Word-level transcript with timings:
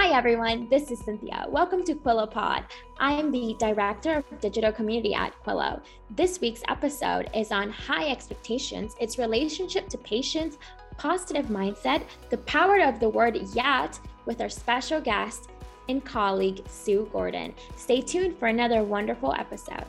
Hi, 0.00 0.16
everyone. 0.16 0.68
This 0.68 0.92
is 0.92 1.00
Cynthia. 1.00 1.46
Welcome 1.48 1.82
to 1.82 1.96
Quillo 1.96 2.30
Pod. 2.30 2.62
I 3.00 3.14
am 3.14 3.32
the 3.32 3.56
Director 3.58 4.18
of 4.30 4.40
Digital 4.40 4.70
Community 4.70 5.12
at 5.12 5.34
Quillo. 5.44 5.82
This 6.10 6.40
week's 6.40 6.62
episode 6.68 7.28
is 7.34 7.50
on 7.50 7.68
high 7.72 8.08
expectations, 8.08 8.94
its 9.00 9.18
relationship 9.18 9.88
to 9.88 9.98
patience, 9.98 10.56
positive 10.98 11.46
mindset, 11.46 12.04
the 12.30 12.38
power 12.38 12.78
of 12.80 13.00
the 13.00 13.08
word 13.08 13.38
yet, 13.54 13.98
with 14.24 14.40
our 14.40 14.48
special 14.48 15.00
guest 15.00 15.50
and 15.88 16.04
colleague, 16.04 16.62
Sue 16.68 17.10
Gordon. 17.12 17.52
Stay 17.74 18.00
tuned 18.00 18.38
for 18.38 18.46
another 18.46 18.84
wonderful 18.84 19.34
episode. 19.36 19.84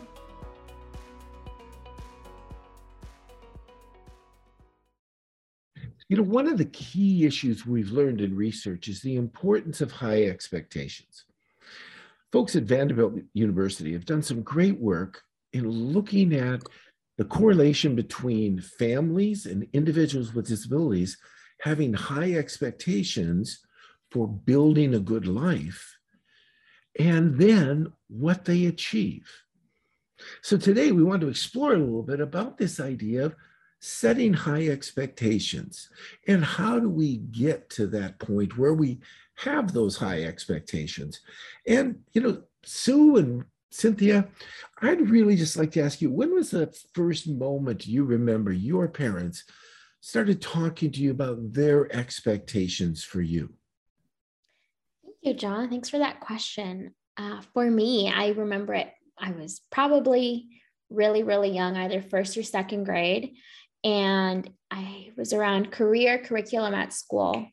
You 6.10 6.18
know, 6.18 6.24
one 6.24 6.48
of 6.48 6.58
the 6.58 6.66
key 6.66 7.26
issues 7.26 7.68
we've 7.68 7.92
learned 7.92 8.20
in 8.20 8.36
research 8.36 8.88
is 8.88 9.02
the 9.02 9.16
importance 9.16 9.80
of 9.80 9.92
high 9.92 10.24
expectations. 10.24 11.26
Folks 12.32 12.56
at 12.56 12.64
Vanderbilt 12.64 13.14
University 13.34 13.94
have 13.94 14.06
done 14.06 14.24
some 14.24 14.42
great 14.42 14.80
work 14.80 15.22
in 15.54 15.70
looking 15.70 16.34
at 16.34 16.64
the 17.18 17.26
correlation 17.26 17.96
between 17.96 18.60
families 18.60 19.46
and 19.46 19.68
individuals 19.74 20.34
with 20.34 20.48
disabilities 20.48 21.18
having 21.62 21.94
high 21.94 22.34
expectations 22.34 23.60
for 24.10 24.28
building 24.28 24.96
a 24.96 25.00
good 25.00 25.28
life 25.28 25.98
and 26.98 27.38
then 27.38 27.92
what 28.08 28.46
they 28.46 28.66
achieve. 28.66 29.30
So 30.42 30.58
today 30.58 30.92
we 30.92 31.04
want 31.04 31.22
to 31.22 31.30
explore 31.30 31.74
a 31.74 31.78
little 31.78 32.04
bit 32.04 32.20
about 32.20 32.58
this 32.58 32.80
idea 32.80 33.26
of 33.26 33.36
setting 33.80 34.34
high 34.34 34.68
expectations. 34.68 35.90
And 36.28 36.44
how 36.44 36.80
do 36.80 36.90
we 36.90 37.18
get 37.18 37.70
to 37.72 37.88
that 37.88 38.20
point 38.20 38.58
where 38.58 38.74
we 38.74 39.00
have 39.36 39.74
those 39.74 39.98
high 39.98 40.24
expectations? 40.24 41.22
And, 41.66 42.00
you 42.14 42.22
know, 42.22 42.44
Sue 42.64 43.18
and 43.18 43.46
Cynthia, 43.72 44.28
I'd 44.82 45.10
really 45.10 45.36
just 45.36 45.56
like 45.56 45.72
to 45.72 45.82
ask 45.82 46.02
you 46.02 46.12
when 46.12 46.34
was 46.34 46.52
the 46.52 46.76
first 46.94 47.28
moment 47.28 47.88
you 47.88 48.04
remember 48.04 48.52
your 48.52 48.88
parents 48.88 49.44
started 50.02 50.42
talking 50.42 50.92
to 50.92 51.02
you 51.02 51.12
about 51.12 51.54
their 51.54 51.94
expectations 51.96 53.04
for 53.04 53.22
you? 53.22 53.54
Thank 55.04 55.16
you, 55.22 55.34
John. 55.34 55.70
Thanks 55.70 55.90
for 55.90 56.00
that 56.00 56.20
question. 56.20 56.94
Uh, 57.18 57.42
for 57.54 57.70
me, 57.70 58.12
I 58.14 58.30
remember 58.30 58.74
it, 58.74 58.92
I 59.18 59.32
was 59.32 59.62
probably 59.72 60.48
really, 60.90 61.24
really 61.24 61.50
young, 61.50 61.76
either 61.76 62.02
first 62.02 62.38
or 62.38 62.44
second 62.44 62.86
grade 62.86 63.36
and 63.84 64.50
I 64.72 65.12
was 65.18 65.34
around 65.34 65.72
career 65.72 66.20
curriculum 66.20 66.74
at 66.74 66.94
school. 66.94 67.48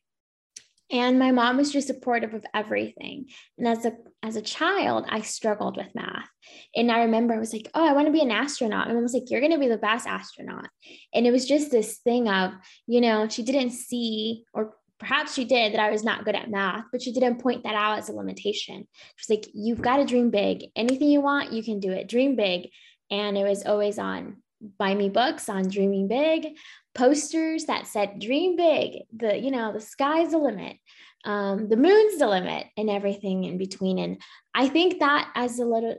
And 0.88 1.18
my 1.18 1.32
mom 1.32 1.56
was 1.56 1.72
just 1.72 1.88
supportive 1.88 2.32
of 2.32 2.44
everything. 2.54 3.26
And 3.58 3.66
as 3.66 3.84
a 3.84 3.92
as 4.22 4.36
a 4.36 4.42
child, 4.42 5.04
I 5.08 5.20
struggled 5.20 5.76
with 5.76 5.94
math. 5.94 6.28
And 6.76 6.92
I 6.92 7.00
remember 7.00 7.34
I 7.34 7.38
was 7.38 7.52
like, 7.52 7.68
oh, 7.74 7.84
I 7.84 7.92
want 7.92 8.06
to 8.06 8.12
be 8.12 8.20
an 8.20 8.30
astronaut. 8.30 8.88
And 8.88 8.96
I 8.96 9.00
was 9.00 9.12
like, 9.12 9.28
you're 9.28 9.40
gonna 9.40 9.58
be 9.58 9.68
the 9.68 9.78
best 9.78 10.06
astronaut. 10.06 10.68
And 11.12 11.26
it 11.26 11.32
was 11.32 11.46
just 11.46 11.72
this 11.72 11.98
thing 11.98 12.28
of, 12.28 12.52
you 12.86 13.00
know, 13.00 13.28
she 13.28 13.42
didn't 13.42 13.70
see, 13.70 14.44
or 14.52 14.74
perhaps 14.98 15.34
she 15.34 15.44
did 15.44 15.72
that 15.72 15.80
I 15.80 15.90
was 15.90 16.04
not 16.04 16.24
good 16.24 16.36
at 16.36 16.50
math, 16.50 16.84
but 16.92 17.02
she 17.02 17.12
didn't 17.12 17.40
point 17.40 17.64
that 17.64 17.74
out 17.74 17.98
as 17.98 18.08
a 18.08 18.12
limitation. 18.12 18.86
She's 19.16 19.30
like, 19.30 19.48
you've 19.52 19.82
got 19.82 19.96
to 19.96 20.04
dream 20.04 20.30
big. 20.30 20.66
Anything 20.76 21.10
you 21.10 21.20
want, 21.20 21.52
you 21.52 21.62
can 21.62 21.80
do 21.80 21.90
it. 21.90 22.08
Dream 22.08 22.36
big. 22.36 22.68
And 23.10 23.36
it 23.36 23.44
was 23.44 23.64
always 23.64 23.98
on 23.98 24.36
buy 24.78 24.94
me 24.94 25.08
books 25.08 25.48
on 25.48 25.68
dreaming 25.68 26.08
big 26.08 26.56
posters 26.94 27.66
that 27.66 27.86
said 27.86 28.18
dream 28.18 28.56
big 28.56 29.02
the 29.14 29.38
you 29.38 29.50
know 29.50 29.72
the 29.72 29.80
sky's 29.80 30.30
the 30.30 30.38
limit 30.38 30.76
um, 31.24 31.68
the 31.68 31.76
moon's 31.76 32.18
the 32.18 32.28
limit 32.28 32.68
and 32.76 32.88
everything 32.88 33.44
in 33.44 33.58
between. 33.58 33.98
And 33.98 34.22
i 34.54 34.68
think 34.68 35.00
that 35.00 35.30
as 35.34 35.58
a 35.58 35.64
little 35.64 35.96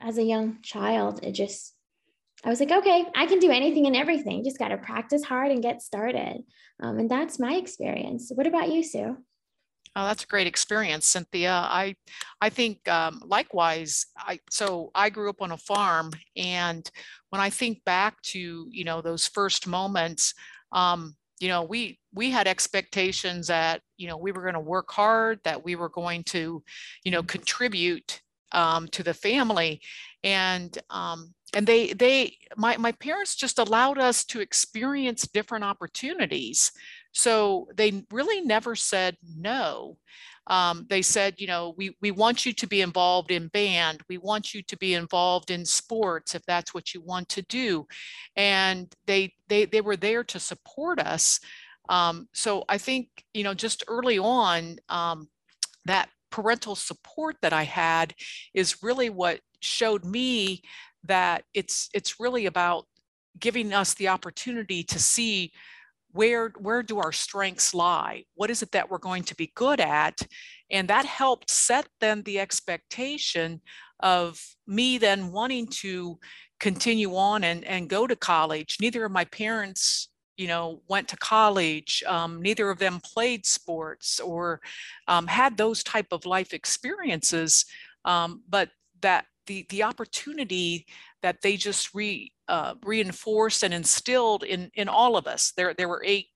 as 0.00 0.18
a 0.18 0.22
young 0.22 0.62
child 0.62 1.20
it 1.22 1.32
just 1.32 1.74
i 2.44 2.48
was 2.48 2.60
like 2.60 2.70
okay 2.70 3.04
i 3.14 3.26
can 3.26 3.40
do 3.40 3.50
anything 3.50 3.86
and 3.86 3.96
everything. 3.96 4.44
Just 4.44 4.58
got 4.58 4.68
to 4.68 4.78
practice 4.78 5.24
hard 5.24 5.50
and 5.50 5.62
get 5.62 5.82
started. 5.82 6.44
Um, 6.80 6.98
and 6.98 7.10
that's 7.10 7.40
my 7.40 7.54
experience. 7.54 8.30
What 8.32 8.46
about 8.46 8.70
you 8.70 8.84
sue 8.84 9.16
Oh, 9.98 10.04
that's 10.04 10.22
a 10.22 10.28
great 10.28 10.46
experience, 10.46 11.08
Cynthia. 11.08 11.50
I, 11.52 11.96
I 12.40 12.50
think 12.50 12.86
um, 12.88 13.20
likewise. 13.26 14.06
I 14.16 14.38
so 14.48 14.92
I 14.94 15.10
grew 15.10 15.28
up 15.28 15.42
on 15.42 15.50
a 15.50 15.56
farm, 15.56 16.12
and 16.36 16.88
when 17.30 17.40
I 17.40 17.50
think 17.50 17.84
back 17.84 18.22
to 18.26 18.68
you 18.70 18.84
know 18.84 19.02
those 19.02 19.26
first 19.26 19.66
moments, 19.66 20.34
um, 20.70 21.16
you 21.40 21.48
know 21.48 21.64
we 21.64 21.98
we 22.14 22.30
had 22.30 22.46
expectations 22.46 23.48
that 23.48 23.82
you 23.96 24.06
know 24.06 24.16
we 24.16 24.30
were 24.30 24.42
going 24.42 24.54
to 24.54 24.60
work 24.60 24.88
hard, 24.92 25.40
that 25.42 25.64
we 25.64 25.74
were 25.74 25.88
going 25.88 26.22
to, 26.24 26.62
you 27.02 27.10
know, 27.10 27.24
contribute 27.24 28.20
um, 28.52 28.86
to 28.88 29.02
the 29.02 29.14
family, 29.14 29.80
and 30.22 30.78
um, 30.90 31.34
and 31.54 31.66
they 31.66 31.92
they 31.92 32.36
my 32.56 32.76
my 32.76 32.92
parents 32.92 33.34
just 33.34 33.58
allowed 33.58 33.98
us 33.98 34.24
to 34.26 34.38
experience 34.40 35.26
different 35.26 35.64
opportunities 35.64 36.70
so 37.12 37.68
they 37.76 38.04
really 38.10 38.40
never 38.40 38.74
said 38.74 39.16
no. 39.36 39.96
Um, 40.46 40.86
they 40.88 41.02
said, 41.02 41.34
you 41.36 41.46
know, 41.46 41.74
we, 41.76 41.94
we 42.00 42.10
want 42.10 42.46
you 42.46 42.54
to 42.54 42.66
be 42.66 42.80
involved 42.80 43.30
in 43.30 43.48
band. 43.48 44.00
We 44.08 44.16
want 44.16 44.54
you 44.54 44.62
to 44.62 44.76
be 44.78 44.94
involved 44.94 45.50
in 45.50 45.66
sports 45.66 46.34
if 46.34 46.42
that's 46.46 46.72
what 46.72 46.94
you 46.94 47.02
want 47.02 47.28
to 47.30 47.42
do. 47.42 47.86
And 48.34 48.90
they, 49.06 49.34
they, 49.48 49.66
they 49.66 49.82
were 49.82 49.96
there 49.96 50.24
to 50.24 50.40
support 50.40 51.00
us. 51.00 51.38
Um, 51.90 52.28
so 52.32 52.64
I 52.68 52.78
think, 52.78 53.08
you 53.34 53.44
know, 53.44 53.52
just 53.54 53.84
early 53.88 54.18
on, 54.18 54.78
um, 54.88 55.28
that 55.84 56.08
parental 56.30 56.76
support 56.76 57.36
that 57.42 57.52
I 57.52 57.64
had 57.64 58.14
is 58.54 58.82
really 58.82 59.10
what 59.10 59.40
showed 59.60 60.04
me 60.04 60.62
that 61.04 61.44
it's 61.54 61.88
it's 61.94 62.20
really 62.20 62.46
about 62.46 62.86
giving 63.38 63.72
us 63.72 63.94
the 63.94 64.08
opportunity 64.08 64.82
to 64.82 64.98
see 64.98 65.52
where 66.12 66.52
where 66.58 66.82
do 66.82 66.98
our 66.98 67.12
strengths 67.12 67.74
lie? 67.74 68.24
What 68.34 68.50
is 68.50 68.62
it 68.62 68.72
that 68.72 68.90
we're 68.90 68.98
going 68.98 69.24
to 69.24 69.36
be 69.36 69.52
good 69.54 69.80
at? 69.80 70.20
And 70.70 70.88
that 70.88 71.04
helped 71.04 71.50
set 71.50 71.88
then 72.00 72.22
the 72.22 72.40
expectation 72.40 73.60
of 74.00 74.40
me 74.66 74.98
then 74.98 75.32
wanting 75.32 75.66
to 75.66 76.18
continue 76.60 77.16
on 77.16 77.44
and, 77.44 77.64
and 77.64 77.88
go 77.88 78.06
to 78.06 78.16
college. 78.16 78.76
Neither 78.80 79.04
of 79.04 79.12
my 79.12 79.24
parents 79.24 80.08
you 80.36 80.46
know 80.46 80.80
went 80.88 81.08
to 81.08 81.16
college 81.16 82.02
um, 82.06 82.40
neither 82.40 82.70
of 82.70 82.78
them 82.78 83.00
played 83.00 83.44
sports 83.44 84.20
or 84.20 84.60
um, 85.08 85.26
had 85.26 85.56
those 85.56 85.82
type 85.82 86.06
of 86.12 86.24
life 86.24 86.54
experiences. 86.54 87.64
Um, 88.04 88.42
but 88.48 88.70
that 89.02 89.26
the 89.46 89.66
the 89.68 89.82
opportunity 89.82 90.86
that 91.22 91.42
they 91.42 91.56
just 91.56 91.94
re 91.94 92.32
uh, 92.48 92.74
reinforced 92.84 93.62
and 93.62 93.74
instilled 93.74 94.44
in 94.44 94.70
in 94.74 94.88
all 94.88 95.16
of 95.16 95.26
us. 95.26 95.52
There 95.56 95.74
there 95.74 95.88
were 95.88 96.02
eight 96.04 96.26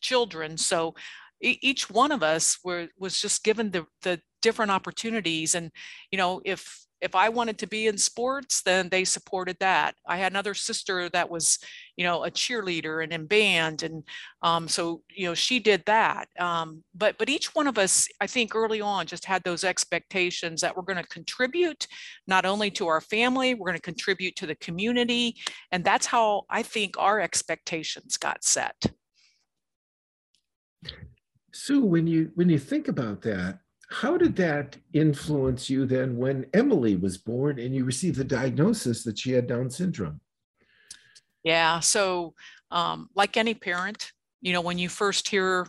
children, 0.00 0.56
so 0.56 0.94
each 1.40 1.88
one 1.88 2.12
of 2.12 2.22
us 2.22 2.58
were 2.62 2.88
was 2.98 3.20
just 3.20 3.44
given 3.44 3.70
the 3.70 3.86
the 4.02 4.20
different 4.42 4.70
opportunities. 4.70 5.54
And 5.54 5.70
you 6.10 6.18
know, 6.18 6.40
if 6.44 6.86
if 7.00 7.14
I 7.14 7.28
wanted 7.28 7.58
to 7.58 7.66
be 7.66 7.86
in 7.86 7.96
sports, 7.96 8.62
then 8.62 8.88
they 8.88 9.04
supported 9.04 9.56
that. 9.60 9.94
I 10.06 10.18
had 10.18 10.32
another 10.32 10.54
sister 10.54 11.08
that 11.10 11.30
was, 11.30 11.58
you 11.96 12.04
know, 12.04 12.24
a 12.24 12.30
cheerleader 12.30 13.02
and 13.02 13.12
in 13.12 13.26
band, 13.26 13.82
and 13.82 14.04
um, 14.42 14.68
so 14.68 15.02
you 15.08 15.26
know 15.26 15.34
she 15.34 15.58
did 15.58 15.82
that. 15.86 16.28
Um, 16.38 16.84
but 16.94 17.16
but 17.18 17.28
each 17.28 17.54
one 17.54 17.66
of 17.66 17.78
us, 17.78 18.08
I 18.20 18.26
think, 18.26 18.54
early 18.54 18.80
on, 18.80 19.06
just 19.06 19.24
had 19.24 19.42
those 19.44 19.64
expectations 19.64 20.60
that 20.60 20.76
we're 20.76 20.82
going 20.82 21.02
to 21.02 21.08
contribute 21.08 21.86
not 22.26 22.44
only 22.44 22.70
to 22.72 22.86
our 22.88 23.00
family, 23.00 23.54
we're 23.54 23.68
going 23.68 23.78
to 23.78 23.82
contribute 23.82 24.36
to 24.36 24.46
the 24.46 24.56
community, 24.56 25.36
and 25.72 25.84
that's 25.84 26.06
how 26.06 26.42
I 26.50 26.62
think 26.62 26.96
our 26.98 27.20
expectations 27.20 28.16
got 28.16 28.44
set. 28.44 28.92
Sue, 31.52 31.84
when 31.84 32.06
you 32.06 32.30
when 32.34 32.48
you 32.48 32.58
think 32.58 32.88
about 32.88 33.22
that, 33.22 33.60
how 33.90 34.16
did 34.16 34.36
that 34.36 34.76
influence 34.92 35.68
you 35.68 35.84
then 35.84 36.16
when 36.16 36.46
Emily 36.54 36.94
was 36.94 37.18
born 37.18 37.58
and 37.58 37.74
you 37.74 37.84
received 37.84 38.16
the 38.16 38.24
diagnosis 38.24 39.02
that 39.04 39.18
she 39.18 39.32
had 39.32 39.48
Down 39.48 39.68
syndrome? 39.68 40.20
Yeah, 41.42 41.80
so 41.80 42.34
um, 42.70 43.08
like 43.16 43.36
any 43.36 43.54
parent, 43.54 44.12
you 44.40 44.52
know, 44.52 44.60
when 44.60 44.78
you 44.78 44.88
first 44.88 45.28
hear 45.28 45.66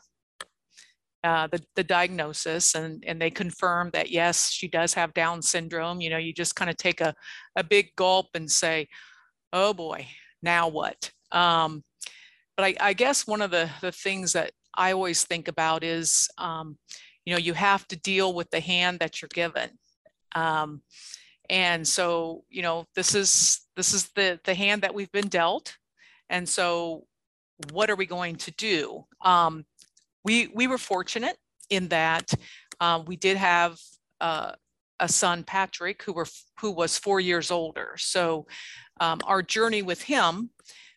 uh, 1.23 1.47
the, 1.47 1.63
the 1.75 1.83
diagnosis 1.83 2.75
and, 2.75 3.03
and 3.07 3.19
they 3.19 3.31
confirm 3.31 3.89
that 3.93 4.11
yes, 4.11 4.51
she 4.51 4.67
does 4.67 4.93
have 4.93 5.15
Down 5.15 5.41
syndrome, 5.41 5.99
you 5.99 6.11
know, 6.11 6.17
you 6.17 6.31
just 6.31 6.55
kind 6.55 6.69
of 6.69 6.77
take 6.77 7.01
a, 7.01 7.15
a 7.55 7.63
big 7.63 7.87
gulp 7.95 8.27
and 8.35 8.49
say, 8.49 8.87
oh 9.51 9.73
boy, 9.73 10.05
now 10.43 10.67
what? 10.67 11.09
Um, 11.31 11.83
but 12.55 12.65
I, 12.65 12.75
I 12.79 12.93
guess 12.93 13.25
one 13.25 13.41
of 13.41 13.49
the, 13.49 13.67
the 13.81 13.91
things 13.91 14.33
that 14.33 14.51
I 14.77 14.91
always 14.91 15.23
think 15.23 15.47
about 15.47 15.83
is, 15.83 16.27
um, 16.37 16.77
you 17.25 17.33
know 17.33 17.39
you 17.39 17.53
have 17.53 17.87
to 17.89 17.95
deal 17.95 18.33
with 18.33 18.49
the 18.51 18.59
hand 18.59 18.99
that 18.99 19.21
you're 19.21 19.29
given. 19.33 19.69
Um, 20.33 20.81
and 21.49 21.87
so 21.87 22.43
you 22.49 22.61
know 22.61 22.85
this 22.95 23.15
is 23.15 23.61
this 23.75 23.93
is 23.93 24.09
the 24.15 24.39
the 24.43 24.55
hand 24.55 24.81
that 24.83 24.93
we've 24.93 25.11
been 25.11 25.27
dealt. 25.27 25.77
And 26.29 26.47
so 26.47 27.05
what 27.71 27.89
are 27.89 27.95
we 27.95 28.05
going 28.05 28.37
to 28.37 28.51
do? 28.51 29.05
Um, 29.21 29.65
we 30.23 30.47
we 30.53 30.67
were 30.67 30.77
fortunate 30.77 31.37
in 31.69 31.87
that 31.89 32.33
uh, 32.79 33.03
we 33.05 33.15
did 33.15 33.37
have 33.37 33.79
uh, 34.19 34.53
a 34.99 35.07
son, 35.07 35.43
Patrick, 35.43 36.03
who 36.03 36.13
were 36.13 36.27
who 36.59 36.71
was 36.71 36.97
four 36.97 37.19
years 37.19 37.51
older. 37.51 37.93
So 37.97 38.47
um, 38.99 39.19
our 39.25 39.41
journey 39.41 39.81
with 39.81 40.03
him 40.03 40.51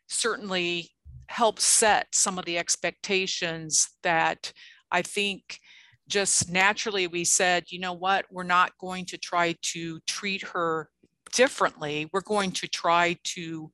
certainly 0.08 0.90
helped 1.28 1.60
set 1.60 2.08
some 2.12 2.38
of 2.38 2.44
the 2.44 2.58
expectations 2.58 3.88
that 4.02 4.52
I 4.90 5.02
think 5.02 5.58
just 6.08 6.50
naturally 6.50 7.06
we 7.06 7.24
said, 7.24 7.64
you 7.68 7.78
know 7.78 7.92
what, 7.92 8.26
we're 8.30 8.42
not 8.42 8.76
going 8.78 9.04
to 9.06 9.18
try 9.18 9.54
to 9.62 10.00
treat 10.06 10.42
her 10.42 10.88
differently. 11.32 12.08
We're 12.12 12.20
going 12.20 12.52
to 12.52 12.68
try 12.68 13.16
to 13.24 13.70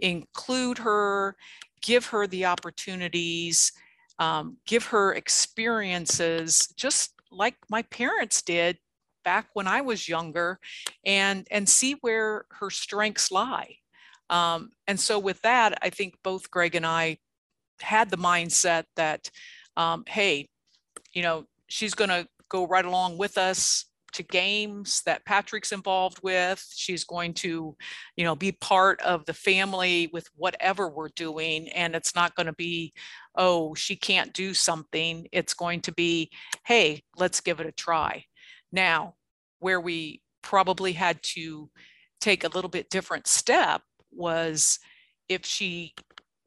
include 0.00 0.78
her, 0.78 1.36
give 1.82 2.06
her 2.06 2.26
the 2.26 2.46
opportunities, 2.46 3.72
um, 4.18 4.56
give 4.66 4.86
her 4.86 5.14
experiences, 5.14 6.68
just 6.76 7.12
like 7.30 7.56
my 7.68 7.82
parents 7.82 8.42
did 8.42 8.78
back 9.24 9.48
when 9.54 9.66
I 9.66 9.80
was 9.80 10.08
younger, 10.08 10.58
and 11.04 11.46
and 11.50 11.68
see 11.68 11.96
where 12.00 12.46
her 12.50 12.70
strengths 12.70 13.30
lie. 13.30 13.76
Um, 14.30 14.70
and 14.86 14.98
so 14.98 15.18
with 15.18 15.40
that, 15.42 15.78
I 15.82 15.90
think 15.90 16.14
both 16.22 16.50
Greg 16.50 16.74
and 16.74 16.86
I 16.86 17.18
had 17.80 18.10
the 18.10 18.16
mindset 18.16 18.84
that, 18.96 19.30
um, 19.76 20.04
hey, 20.06 20.48
you 21.12 21.22
know, 21.22 21.44
she's 21.66 21.94
going 21.94 22.10
to 22.10 22.26
go 22.48 22.66
right 22.66 22.84
along 22.84 23.18
with 23.18 23.38
us 23.38 23.86
to 24.12 24.22
games 24.22 25.02
that 25.04 25.24
Patrick's 25.26 25.72
involved 25.72 26.20
with. 26.22 26.66
She's 26.74 27.04
going 27.04 27.34
to, 27.34 27.76
you 28.16 28.24
know, 28.24 28.34
be 28.34 28.52
part 28.52 29.00
of 29.02 29.26
the 29.26 29.34
family 29.34 30.08
with 30.12 30.26
whatever 30.36 30.88
we're 30.88 31.10
doing. 31.10 31.68
And 31.68 31.94
it's 31.94 32.14
not 32.14 32.34
going 32.34 32.46
to 32.46 32.54
be, 32.54 32.94
oh, 33.34 33.74
she 33.74 33.94
can't 33.94 34.32
do 34.32 34.54
something. 34.54 35.26
It's 35.32 35.54
going 35.54 35.82
to 35.82 35.92
be, 35.92 36.30
hey, 36.64 37.02
let's 37.18 37.40
give 37.40 37.60
it 37.60 37.66
a 37.66 37.72
try. 37.72 38.24
Now, 38.72 39.14
where 39.58 39.80
we 39.80 40.22
probably 40.42 40.92
had 40.92 41.22
to 41.22 41.68
take 42.20 42.44
a 42.44 42.48
little 42.48 42.70
bit 42.70 42.88
different 42.88 43.26
step 43.26 43.82
was 44.10 44.78
if 45.28 45.44
she 45.44 45.92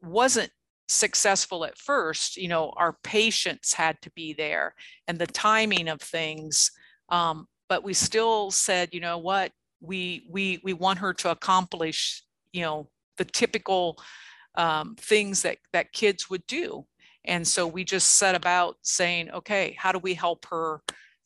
wasn't 0.02 0.50
successful 0.90 1.64
at 1.64 1.78
first, 1.78 2.36
you 2.36 2.48
know, 2.48 2.72
our 2.76 2.96
patience 3.04 3.72
had 3.72 3.96
to 4.02 4.10
be 4.10 4.32
there 4.32 4.74
and 5.06 5.18
the 5.18 5.26
timing 5.26 5.88
of 5.88 6.00
things. 6.00 6.72
Um, 7.08 7.46
but 7.68 7.84
we 7.84 7.94
still 7.94 8.50
said, 8.50 8.90
you 8.92 9.00
know 9.00 9.18
what, 9.18 9.52
we 9.80 10.26
we 10.28 10.60
we 10.64 10.72
want 10.72 10.98
her 10.98 11.14
to 11.14 11.30
accomplish, 11.30 12.22
you 12.52 12.62
know, 12.62 12.88
the 13.16 13.24
typical 13.24 13.96
um, 14.56 14.96
things 14.98 15.42
that 15.42 15.58
that 15.72 15.92
kids 15.92 16.28
would 16.28 16.46
do. 16.46 16.86
And 17.24 17.46
so 17.46 17.66
we 17.66 17.84
just 17.84 18.16
set 18.16 18.34
about 18.34 18.76
saying, 18.82 19.30
okay, 19.30 19.76
how 19.78 19.92
do 19.92 19.98
we 19.98 20.14
help 20.14 20.46
her 20.46 20.80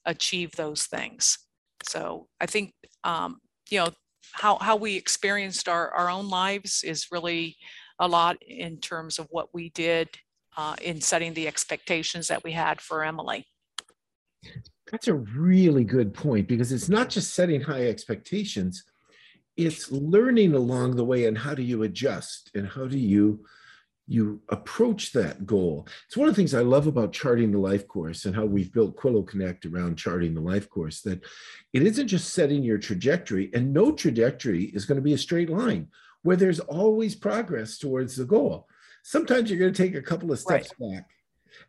achieve 0.04 0.52
those 0.52 0.86
things? 0.86 1.38
So 1.84 2.26
I 2.40 2.46
think, 2.46 2.74
um, 3.04 3.40
you 3.70 3.78
know, 3.78 3.90
how, 4.32 4.58
how 4.58 4.76
we 4.76 4.96
experienced 4.96 5.68
our, 5.68 5.90
our 5.92 6.10
own 6.10 6.28
lives 6.28 6.82
is 6.82 7.06
really 7.12 7.56
a 7.98 8.08
lot 8.08 8.42
in 8.42 8.78
terms 8.78 9.18
of 9.18 9.26
what 9.30 9.48
we 9.52 9.70
did 9.70 10.08
uh, 10.56 10.76
in 10.82 11.00
setting 11.00 11.34
the 11.34 11.48
expectations 11.48 12.28
that 12.28 12.44
we 12.44 12.52
had 12.52 12.80
for 12.80 13.04
Emily. 13.04 13.46
That's 14.90 15.08
a 15.08 15.14
really 15.14 15.84
good 15.84 16.12
point 16.12 16.46
because 16.46 16.70
it's 16.70 16.88
not 16.88 17.08
just 17.08 17.34
setting 17.34 17.60
high 17.60 17.86
expectations, 17.88 18.84
it's 19.56 19.90
learning 19.90 20.54
along 20.54 20.96
the 20.96 21.04
way 21.04 21.26
and 21.26 21.38
how 21.38 21.54
do 21.54 21.62
you 21.62 21.82
adjust 21.84 22.50
and 22.54 22.68
how 22.68 22.86
do 22.86 22.98
you 22.98 23.44
you 24.06 24.38
approach 24.50 25.12
that 25.12 25.46
goal. 25.46 25.88
It's 26.06 26.16
one 26.16 26.28
of 26.28 26.34
the 26.34 26.36
things 26.36 26.52
I 26.52 26.60
love 26.60 26.86
about 26.86 27.14
charting 27.14 27.50
the 27.50 27.58
life 27.58 27.88
course 27.88 28.26
and 28.26 28.36
how 28.36 28.44
we've 28.44 28.70
built 28.70 28.96
Quillo 28.96 29.26
Connect 29.26 29.64
around 29.64 29.96
charting 29.96 30.34
the 30.34 30.42
life 30.42 30.68
course 30.68 31.00
that 31.02 31.22
it 31.72 31.82
isn't 31.82 32.08
just 32.08 32.34
setting 32.34 32.62
your 32.62 32.76
trajectory, 32.76 33.50
and 33.54 33.72
no 33.72 33.92
trajectory 33.92 34.64
is 34.64 34.84
going 34.84 34.96
to 34.96 35.02
be 35.02 35.14
a 35.14 35.18
straight 35.18 35.48
line 35.48 35.88
where 36.24 36.36
there's 36.36 36.60
always 36.60 37.14
progress 37.14 37.78
towards 37.78 38.16
the 38.16 38.24
goal. 38.24 38.66
Sometimes 39.04 39.48
you're 39.48 39.58
going 39.60 39.72
to 39.72 39.82
take 39.82 39.94
a 39.94 40.02
couple 40.02 40.32
of 40.32 40.40
steps 40.40 40.70
right. 40.80 40.94
back. 40.96 41.10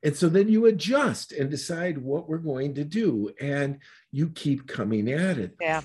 And 0.01 0.15
so 0.15 0.29
then 0.29 0.49
you 0.49 0.65
adjust 0.65 1.31
and 1.31 1.51
decide 1.51 1.99
what 1.99 2.27
we're 2.27 2.37
going 2.39 2.73
to 2.75 2.83
do, 2.83 3.31
and 3.39 3.79
you 4.11 4.29
keep 4.29 4.67
coming 4.67 5.11
at 5.11 5.37
it. 5.37 5.55
Yeah. 5.61 5.81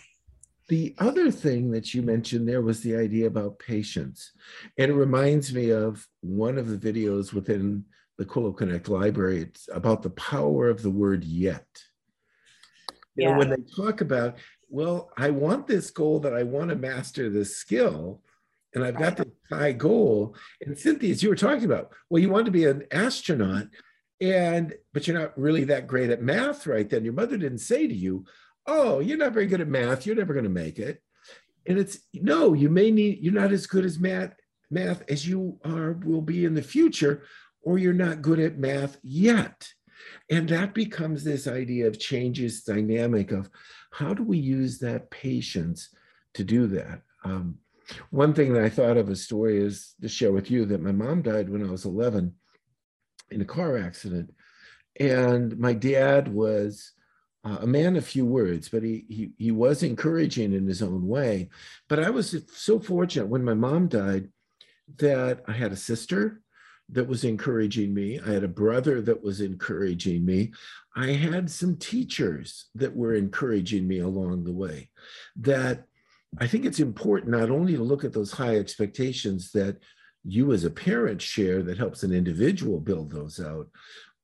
The 0.68 0.94
other 0.98 1.30
thing 1.32 1.72
that 1.72 1.92
you 1.92 2.00
mentioned 2.00 2.48
there 2.48 2.62
was 2.62 2.80
the 2.80 2.96
idea 2.96 3.26
about 3.26 3.58
patience. 3.58 4.30
And 4.78 4.90
it 4.90 4.94
reminds 4.94 5.52
me 5.52 5.70
of 5.70 6.06
one 6.20 6.56
of 6.56 6.68
the 6.68 6.92
videos 6.92 7.32
within 7.32 7.84
the 8.18 8.24
Quillo 8.24 8.56
Connect 8.56 8.88
library. 8.88 9.42
It's 9.42 9.68
about 9.72 10.02
the 10.02 10.10
power 10.10 10.68
of 10.68 10.82
the 10.82 10.90
word 10.90 11.24
yet. 11.24 11.66
You 13.16 13.24
yeah. 13.24 13.32
know, 13.32 13.38
when 13.38 13.50
they 13.50 13.64
talk 13.76 14.00
about, 14.00 14.38
well, 14.68 15.10
I 15.18 15.30
want 15.30 15.66
this 15.66 15.90
goal 15.90 16.20
that 16.20 16.34
I 16.34 16.44
want 16.44 16.70
to 16.70 16.76
master 16.76 17.28
this 17.28 17.56
skill, 17.56 18.22
and 18.74 18.84
I've 18.84 18.98
got 18.98 19.16
this 19.16 19.26
high 19.50 19.72
goal. 19.72 20.34
And 20.60 20.78
Cynthia, 20.78 21.10
as 21.10 21.22
you 21.22 21.28
were 21.28 21.36
talking 21.36 21.64
about, 21.64 21.92
well, 22.08 22.22
you 22.22 22.30
want 22.30 22.46
to 22.46 22.52
be 22.52 22.66
an 22.66 22.84
astronaut, 22.90 23.66
and 24.20 24.74
but 24.92 25.06
you're 25.06 25.18
not 25.18 25.38
really 25.38 25.64
that 25.64 25.86
great 25.86 26.10
at 26.10 26.22
math 26.22 26.66
right 26.66 26.88
then. 26.88 27.04
Your 27.04 27.14
mother 27.14 27.36
didn't 27.36 27.58
say 27.58 27.86
to 27.86 27.94
you, 27.94 28.24
oh, 28.66 29.00
you're 29.00 29.18
not 29.18 29.32
very 29.32 29.46
good 29.46 29.60
at 29.60 29.68
math. 29.68 30.06
You're 30.06 30.16
never 30.16 30.34
going 30.34 30.44
to 30.44 30.50
make 30.50 30.78
it. 30.78 31.02
And 31.66 31.78
it's 31.78 31.98
no, 32.14 32.54
you 32.54 32.68
may 32.68 32.90
need, 32.90 33.18
you're 33.20 33.32
not 33.32 33.52
as 33.52 33.66
good 33.66 33.84
as 33.84 33.98
math, 33.98 34.34
math 34.70 35.02
as 35.10 35.26
you 35.26 35.58
are, 35.64 35.92
will 35.92 36.22
be 36.22 36.44
in 36.44 36.54
the 36.54 36.62
future, 36.62 37.24
or 37.62 37.78
you're 37.78 37.92
not 37.92 38.22
good 38.22 38.38
at 38.38 38.58
math 38.58 38.98
yet. 39.02 39.68
And 40.30 40.48
that 40.48 40.74
becomes 40.74 41.24
this 41.24 41.46
idea 41.46 41.86
of 41.86 41.98
changes 41.98 42.62
dynamic 42.62 43.32
of 43.32 43.50
how 43.92 44.14
do 44.14 44.22
we 44.22 44.38
use 44.38 44.78
that 44.78 45.10
patience 45.10 45.90
to 46.34 46.44
do 46.44 46.66
that? 46.68 47.02
Um, 47.24 47.58
one 48.10 48.34
thing 48.34 48.52
that 48.52 48.64
I 48.64 48.68
thought 48.68 48.96
of 48.96 49.08
a 49.08 49.16
story 49.16 49.58
is 49.58 49.94
to 50.00 50.08
share 50.08 50.32
with 50.32 50.50
you 50.50 50.64
that 50.66 50.82
my 50.82 50.92
mom 50.92 51.22
died 51.22 51.48
when 51.48 51.66
I 51.66 51.70
was 51.70 51.84
11 51.84 52.34
in 53.30 53.40
a 53.40 53.44
car 53.44 53.78
accident. 53.78 54.32
And 54.98 55.58
my 55.58 55.72
dad 55.72 56.28
was 56.28 56.92
uh, 57.44 57.58
a 57.60 57.66
man 57.66 57.96
of 57.96 58.04
few 58.04 58.26
words, 58.26 58.68
but 58.68 58.82
he, 58.82 59.04
he 59.08 59.30
he 59.38 59.50
was 59.50 59.82
encouraging 59.82 60.52
in 60.52 60.66
his 60.66 60.82
own 60.82 61.06
way. 61.06 61.48
But 61.88 62.00
I 62.00 62.10
was 62.10 62.36
so 62.52 62.78
fortunate 62.78 63.28
when 63.28 63.44
my 63.44 63.54
mom 63.54 63.88
died 63.88 64.28
that 64.98 65.42
I 65.46 65.52
had 65.52 65.72
a 65.72 65.76
sister 65.76 66.42
that 66.90 67.06
was 67.06 67.24
encouraging 67.24 67.94
me. 67.94 68.18
I 68.18 68.32
had 68.32 68.44
a 68.44 68.48
brother 68.48 69.00
that 69.02 69.22
was 69.22 69.40
encouraging 69.40 70.24
me. 70.24 70.52
I 70.94 71.12
had 71.12 71.50
some 71.50 71.76
teachers 71.76 72.66
that 72.74 72.94
were 72.94 73.14
encouraging 73.14 73.86
me 73.86 74.00
along 74.00 74.44
the 74.44 74.52
way. 74.52 74.90
That 75.36 75.84
I 76.38 76.46
think 76.46 76.64
it's 76.64 76.80
important 76.80 77.32
not 77.32 77.50
only 77.50 77.76
to 77.76 77.82
look 77.82 78.04
at 78.04 78.12
those 78.12 78.32
high 78.32 78.56
expectations 78.56 79.50
that 79.52 79.78
you 80.24 80.52
as 80.52 80.64
a 80.64 80.70
parent 80.70 81.20
share 81.20 81.62
that 81.62 81.78
helps 81.78 82.02
an 82.02 82.12
individual 82.12 82.78
build 82.78 83.10
those 83.10 83.40
out, 83.40 83.68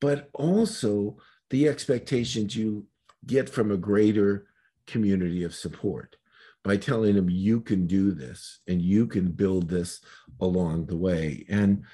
but 0.01 0.29
also 0.35 1.17
the 1.51 1.69
expectations 1.69 2.55
you 2.55 2.87
get 3.27 3.49
from 3.49 3.71
a 3.71 3.77
greater 3.77 4.47
community 4.87 5.43
of 5.43 5.55
support 5.55 6.17
by 6.63 6.77
telling 6.77 7.15
them 7.15 7.31
you 7.31 7.61
can 7.61 7.87
do 7.87 8.13
this 8.13 8.61
and 8.69 8.83
you 8.83 9.07
can 9.07 9.31
build 9.31 9.69
this 9.69 10.01
along 10.41 10.87
the 10.87 10.97
way. 10.97 11.45
And 11.49 11.85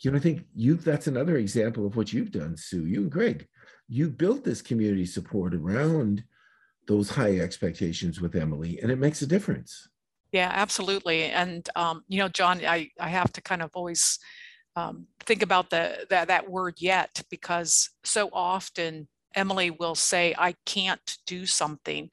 you 0.00 0.10
know, 0.10 0.18
I 0.18 0.20
think 0.20 0.44
you 0.54 0.74
that's 0.74 1.06
another 1.06 1.36
example 1.38 1.86
of 1.86 1.96
what 1.96 2.12
you've 2.12 2.30
done, 2.30 2.56
Sue. 2.56 2.86
You 2.86 3.02
and 3.02 3.10
Greg, 3.10 3.46
you 3.88 4.10
built 4.10 4.44
this 4.44 4.60
community 4.60 5.06
support 5.06 5.54
around 5.54 6.22
those 6.86 7.10
high 7.10 7.38
expectations 7.38 8.20
with 8.20 8.34
Emily, 8.34 8.78
and 8.80 8.90
it 8.90 8.98
makes 8.98 9.22
a 9.22 9.26
difference. 9.26 9.88
Yeah, 10.32 10.50
absolutely. 10.52 11.24
And 11.24 11.68
um, 11.76 12.04
you 12.08 12.18
know, 12.18 12.28
John, 12.28 12.64
I 12.64 12.90
I 13.00 13.08
have 13.08 13.32
to 13.32 13.40
kind 13.40 13.62
of 13.62 13.70
always 13.74 14.18
um, 14.76 15.06
think 15.20 15.42
about 15.42 15.70
the 15.70 16.06
that 16.10 16.28
that 16.28 16.50
word 16.50 16.74
yet 16.78 17.22
because 17.30 17.90
so 18.04 18.28
often 18.32 19.08
Emily 19.36 19.70
will 19.70 19.94
say, 19.94 20.34
I 20.36 20.54
can't 20.64 21.18
do 21.26 21.46
something. 21.46 22.10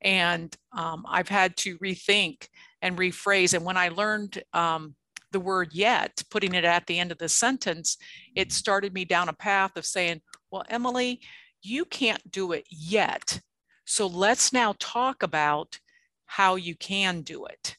And 0.00 0.56
um, 0.72 1.04
I've 1.08 1.28
had 1.28 1.56
to 1.58 1.78
rethink 1.78 2.48
and 2.80 2.98
rephrase. 2.98 3.54
And 3.54 3.64
when 3.64 3.76
I 3.76 3.90
learned 3.90 4.42
um, 4.52 4.96
the 5.30 5.38
word 5.38 5.68
yet, 5.72 6.22
putting 6.30 6.54
it 6.54 6.64
at 6.64 6.86
the 6.86 6.98
end 6.98 7.12
of 7.12 7.18
the 7.18 7.28
sentence, 7.28 7.98
it 8.34 8.50
started 8.50 8.92
me 8.92 9.04
down 9.04 9.28
a 9.28 9.34
path 9.34 9.76
of 9.76 9.86
saying, 9.86 10.22
Well, 10.50 10.64
Emily, 10.68 11.20
you 11.62 11.84
can't 11.84 12.28
do 12.32 12.52
it 12.52 12.66
yet. 12.68 13.40
So 13.84 14.06
let's 14.06 14.52
now 14.52 14.74
talk 14.78 15.22
about 15.22 15.78
how 16.26 16.56
you 16.56 16.74
can 16.74 17.22
do 17.22 17.44
it. 17.46 17.76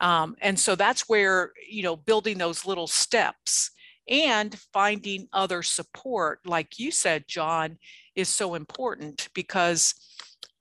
Um, 0.00 0.36
and 0.40 0.58
so 0.58 0.74
that's 0.74 1.08
where, 1.08 1.52
you 1.68 1.82
know, 1.82 1.96
building 1.96 2.38
those 2.38 2.66
little 2.66 2.86
steps 2.86 3.70
and 4.08 4.58
finding 4.72 5.28
other 5.32 5.62
support, 5.62 6.40
like 6.46 6.78
you 6.78 6.90
said, 6.90 7.24
John, 7.28 7.78
is 8.14 8.28
so 8.28 8.54
important 8.54 9.28
because, 9.34 9.94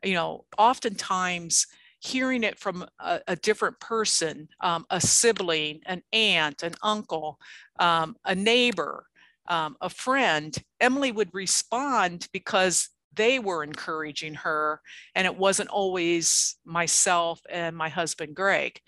you 0.04 0.14
know, 0.14 0.46
oftentimes 0.58 1.68
hearing 2.00 2.44
it 2.44 2.60
from 2.60 2.86
a, 3.00 3.22
a 3.28 3.36
different 3.36 3.80
person, 3.80 4.48
um, 4.62 4.86
a 4.90 5.00
sibling, 5.02 5.82
an 5.86 6.02
aunt, 6.14 6.64
an 6.64 6.74
uncle, 6.84 7.40
um, 7.80 8.16
a 8.26 8.36
neighbor, 8.36 9.06
um, 9.50 9.78
a 9.82 9.90
friend, 9.90 10.58
Emily 10.80 11.12
would 11.12 11.34
respond 11.34 12.28
because 12.34 12.90
they 13.18 13.40
were 13.40 13.64
encouraging 13.64 14.36
her 14.36 14.82
and 15.16 15.26
it 15.26 15.36
wasn't 15.36 15.70
always 15.70 16.56
myself 16.66 17.42
and 17.50 17.76
my 17.76 17.90
husband 17.90 18.36
greg. 18.36 18.80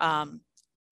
Um, 0.00 0.40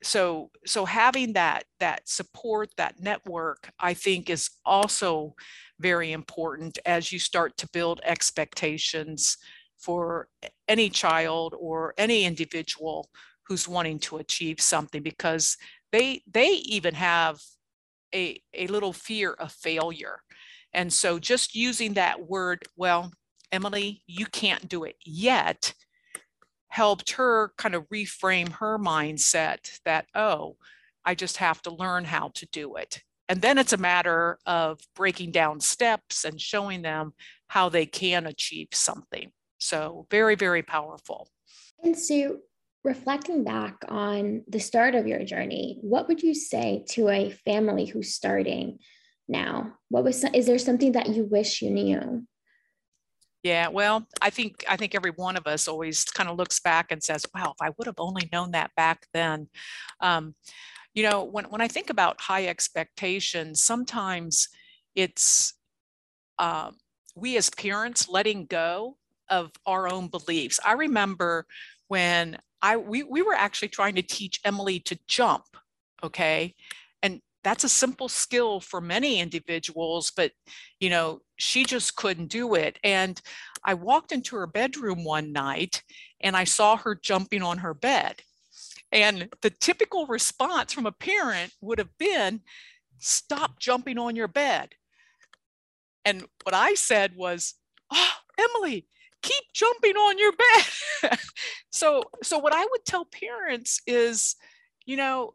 so 0.02 0.50
so 0.66 0.84
having 0.84 1.34
that 1.34 1.64
that 1.78 2.08
support 2.08 2.70
that 2.76 2.98
network 3.00 3.70
i 3.78 3.92
think 3.92 4.30
is 4.30 4.50
also 4.64 5.34
very 5.78 6.12
important 6.12 6.78
as 6.86 7.12
you 7.12 7.18
start 7.18 7.56
to 7.56 7.68
build 7.72 8.00
expectations 8.04 9.36
for 9.78 10.28
any 10.68 10.88
child 10.88 11.54
or 11.58 11.94
any 11.98 12.24
individual 12.24 13.10
who's 13.46 13.68
wanting 13.68 13.98
to 13.98 14.16
achieve 14.18 14.60
something 14.60 15.02
because 15.02 15.56
they 15.92 16.22
they 16.30 16.48
even 16.48 16.94
have 16.94 17.40
a, 18.14 18.40
a 18.54 18.66
little 18.68 18.92
fear 18.92 19.32
of 19.32 19.52
failure 19.52 20.20
and 20.72 20.92
so 20.92 21.18
just 21.18 21.54
using 21.54 21.94
that 21.94 22.28
word 22.28 22.62
well 22.76 23.12
emily 23.52 24.02
you 24.06 24.26
can't 24.26 24.68
do 24.68 24.84
it 24.84 24.96
yet 25.04 25.72
helped 26.70 27.12
her 27.12 27.52
kind 27.58 27.74
of 27.74 27.88
reframe 27.90 28.48
her 28.52 28.78
mindset 28.78 29.78
that, 29.84 30.06
oh, 30.14 30.56
I 31.04 31.14
just 31.14 31.36
have 31.38 31.60
to 31.62 31.74
learn 31.74 32.04
how 32.04 32.30
to 32.34 32.46
do 32.46 32.76
it. 32.76 33.02
And 33.28 33.42
then 33.42 33.58
it's 33.58 33.72
a 33.72 33.76
matter 33.76 34.38
of 34.46 34.80
breaking 34.96 35.32
down 35.32 35.60
steps 35.60 36.24
and 36.24 36.40
showing 36.40 36.82
them 36.82 37.12
how 37.48 37.68
they 37.68 37.86
can 37.86 38.26
achieve 38.26 38.68
something. 38.72 39.30
So, 39.58 40.06
very, 40.10 40.36
very 40.36 40.62
powerful. 40.62 41.28
And 41.82 41.98
Sue, 41.98 42.38
reflecting 42.82 43.44
back 43.44 43.76
on 43.88 44.42
the 44.48 44.58
start 44.58 44.94
of 44.94 45.06
your 45.06 45.24
journey, 45.24 45.78
what 45.82 46.08
would 46.08 46.22
you 46.22 46.34
say 46.34 46.84
to 46.90 47.08
a 47.08 47.30
family 47.44 47.86
who's 47.86 48.14
starting 48.14 48.78
now? 49.30 49.74
What 49.88 50.04
was 50.04 50.24
is 50.34 50.46
there 50.46 50.58
something 50.58 50.92
that 50.92 51.08
you 51.08 51.24
wish 51.24 51.62
you 51.62 51.70
knew? 51.70 52.26
Yeah, 53.42 53.68
well, 53.68 54.06
I 54.20 54.28
think 54.28 54.64
I 54.68 54.76
think 54.76 54.94
every 54.94 55.12
one 55.12 55.36
of 55.36 55.46
us 55.46 55.66
always 55.66 56.04
kind 56.04 56.28
of 56.28 56.36
looks 56.36 56.60
back 56.60 56.92
and 56.92 57.02
says, 57.02 57.24
"Wow, 57.34 57.54
if 57.58 57.62
I 57.66 57.70
would 57.78 57.86
have 57.86 57.98
only 57.98 58.28
known 58.32 58.50
that 58.50 58.70
back 58.76 59.06
then." 59.14 59.48
Um, 60.00 60.34
you 60.92 61.02
know, 61.02 61.24
when 61.24 61.46
when 61.46 61.60
I 61.62 61.68
think 61.68 61.88
about 61.88 62.20
high 62.20 62.46
expectations, 62.46 63.64
sometimes 63.64 64.48
it's 64.94 65.54
uh, 66.38 66.72
we 67.14 67.36
as 67.36 67.48
parents 67.50 68.08
letting 68.08 68.46
go 68.46 68.96
of 69.30 69.52
our 69.66 69.90
own 69.90 70.08
beliefs. 70.08 70.60
I 70.64 70.72
remember 70.72 71.46
when 71.88 72.38
I 72.60 72.76
we 72.76 73.04
we 73.04 73.22
were 73.22 73.34
actually 73.34 73.68
trying 73.68 73.94
to 73.94 74.02
teach 74.02 74.40
Emily 74.44 74.80
to 74.80 74.98
jump, 75.08 75.44
okay, 76.02 76.54
that's 77.42 77.64
a 77.64 77.68
simple 77.68 78.08
skill 78.08 78.60
for 78.60 78.80
many 78.80 79.20
individuals 79.20 80.12
but 80.14 80.32
you 80.78 80.90
know 80.90 81.20
she 81.36 81.64
just 81.64 81.96
couldn't 81.96 82.28
do 82.28 82.54
it 82.54 82.78
and 82.84 83.20
i 83.64 83.74
walked 83.74 84.12
into 84.12 84.36
her 84.36 84.46
bedroom 84.46 85.04
one 85.04 85.32
night 85.32 85.82
and 86.20 86.36
i 86.36 86.44
saw 86.44 86.76
her 86.76 86.94
jumping 86.94 87.42
on 87.42 87.58
her 87.58 87.74
bed 87.74 88.22
and 88.92 89.28
the 89.42 89.50
typical 89.50 90.06
response 90.06 90.72
from 90.72 90.86
a 90.86 90.92
parent 90.92 91.52
would 91.60 91.78
have 91.78 91.96
been 91.98 92.40
stop 92.98 93.58
jumping 93.58 93.98
on 93.98 94.16
your 94.16 94.28
bed. 94.28 94.70
And 96.04 96.24
what 96.44 96.54
i 96.54 96.74
said 96.74 97.14
was 97.16 97.54
oh 97.92 98.12
emily 98.38 98.86
keep 99.22 99.44
jumping 99.54 99.96
on 99.96 100.18
your 100.18 100.32
bed. 100.32 101.18
So 101.72 102.02
so 102.22 102.38
what 102.38 102.52
i 102.52 102.66
would 102.70 102.84
tell 102.84 103.04
parents 103.06 103.80
is 103.86 104.34
you 104.86 104.96
know 104.96 105.34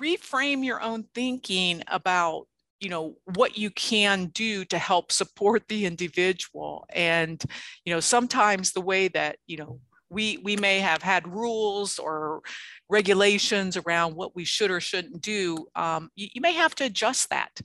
reframe 0.00 0.64
your 0.64 0.80
own 0.80 1.04
thinking 1.14 1.82
about 1.88 2.46
you 2.80 2.90
know 2.90 3.16
what 3.34 3.56
you 3.56 3.70
can 3.70 4.26
do 4.26 4.64
to 4.66 4.78
help 4.78 5.10
support 5.10 5.62
the 5.68 5.86
individual. 5.86 6.86
And 6.92 7.42
you 7.84 7.94
know 7.94 8.00
sometimes 8.00 8.72
the 8.72 8.80
way 8.80 9.08
that 9.08 9.38
you 9.46 9.56
know 9.56 9.80
we 10.10 10.38
we 10.38 10.56
may 10.56 10.80
have 10.80 11.02
had 11.02 11.26
rules 11.26 11.98
or 11.98 12.42
regulations 12.88 13.76
around 13.76 14.14
what 14.14 14.36
we 14.36 14.44
should 14.44 14.70
or 14.70 14.80
shouldn't 14.80 15.20
do 15.20 15.66
um, 15.74 16.10
you, 16.14 16.28
you, 16.34 16.40
may 16.40 16.52
have 16.52 16.74
to 16.76 16.84
adjust 16.84 17.28
that 17.30 17.60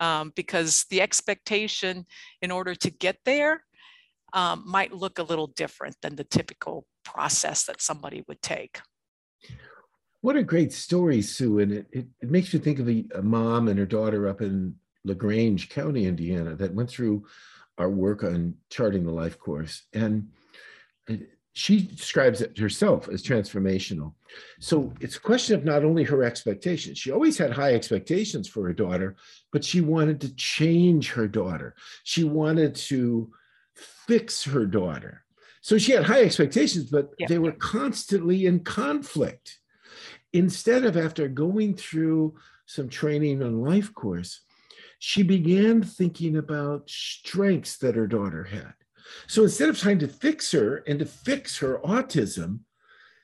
um, 0.00 0.32
because 0.34 0.86
the 0.90 1.00
expectation 1.00 2.04
in 2.42 2.50
order 2.50 2.74
to 2.74 2.90
get 2.90 3.18
there 3.24 3.62
um, 4.32 4.64
might 4.66 4.92
look 4.92 5.18
a 5.18 5.22
little 5.22 5.46
different 5.46 5.96
than 6.02 6.16
the 6.16 6.24
typical 6.24 6.84
process 7.04 7.64
that 7.64 7.80
somebody 7.80 8.24
would 8.26 8.42
take 8.42 8.80
what 10.24 10.36
a 10.36 10.42
great 10.42 10.72
story, 10.72 11.20
Sue. 11.20 11.58
And 11.58 11.70
it, 11.70 11.86
it, 11.92 12.06
it 12.22 12.30
makes 12.30 12.54
you 12.54 12.58
think 12.58 12.78
of 12.78 12.88
a, 12.88 13.04
a, 13.14 13.20
mom 13.20 13.68
and 13.68 13.78
her 13.78 13.84
daughter 13.84 14.26
up 14.26 14.40
in 14.40 14.74
LaGrange 15.04 15.68
County, 15.68 16.06
Indiana, 16.06 16.56
that 16.56 16.72
went 16.72 16.88
through 16.88 17.26
our 17.76 17.90
work 17.90 18.24
on 18.24 18.54
charting 18.70 19.04
the 19.04 19.12
life 19.12 19.38
course. 19.38 19.82
And 19.92 20.30
uh, 21.10 21.16
she 21.52 21.82
describes 21.82 22.40
it 22.40 22.56
herself 22.56 23.06
as 23.10 23.22
transformational. 23.22 24.14
So 24.60 24.94
it's 24.98 25.16
a 25.16 25.20
question 25.20 25.56
of 25.56 25.66
not 25.66 25.84
only 25.84 26.04
her 26.04 26.24
expectations. 26.24 26.96
She 26.96 27.10
always 27.12 27.36
had 27.36 27.52
high 27.52 27.74
expectations 27.74 28.48
for 28.48 28.64
her 28.64 28.72
daughter, 28.72 29.16
but 29.52 29.62
she 29.62 29.82
wanted 29.82 30.22
to 30.22 30.34
change 30.36 31.10
her 31.10 31.28
daughter. 31.28 31.74
She 32.02 32.24
wanted 32.24 32.76
to 32.76 33.30
fix 33.74 34.42
her 34.44 34.64
daughter. 34.64 35.22
So 35.60 35.76
she 35.76 35.92
had 35.92 36.04
high 36.04 36.22
expectations, 36.22 36.84
but 36.84 37.10
yeah. 37.18 37.26
they 37.28 37.38
were 37.38 37.52
constantly 37.52 38.46
in 38.46 38.60
conflict 38.60 39.58
instead 40.34 40.84
of 40.84 40.96
after 40.96 41.28
going 41.28 41.74
through 41.74 42.34
some 42.66 42.88
training 42.88 43.42
on 43.42 43.62
life 43.62 43.94
course, 43.94 44.40
she 44.98 45.22
began 45.22 45.82
thinking 45.82 46.36
about 46.36 46.90
strengths 46.90 47.78
that 47.78 47.94
her 47.94 48.06
daughter 48.06 48.44
had. 48.44 48.74
So 49.28 49.44
instead 49.44 49.68
of 49.68 49.78
trying 49.78 50.00
to 50.00 50.08
fix 50.08 50.50
her 50.52 50.78
and 50.86 50.98
to 50.98 51.06
fix 51.06 51.58
her 51.58 51.78
autism, 51.84 52.60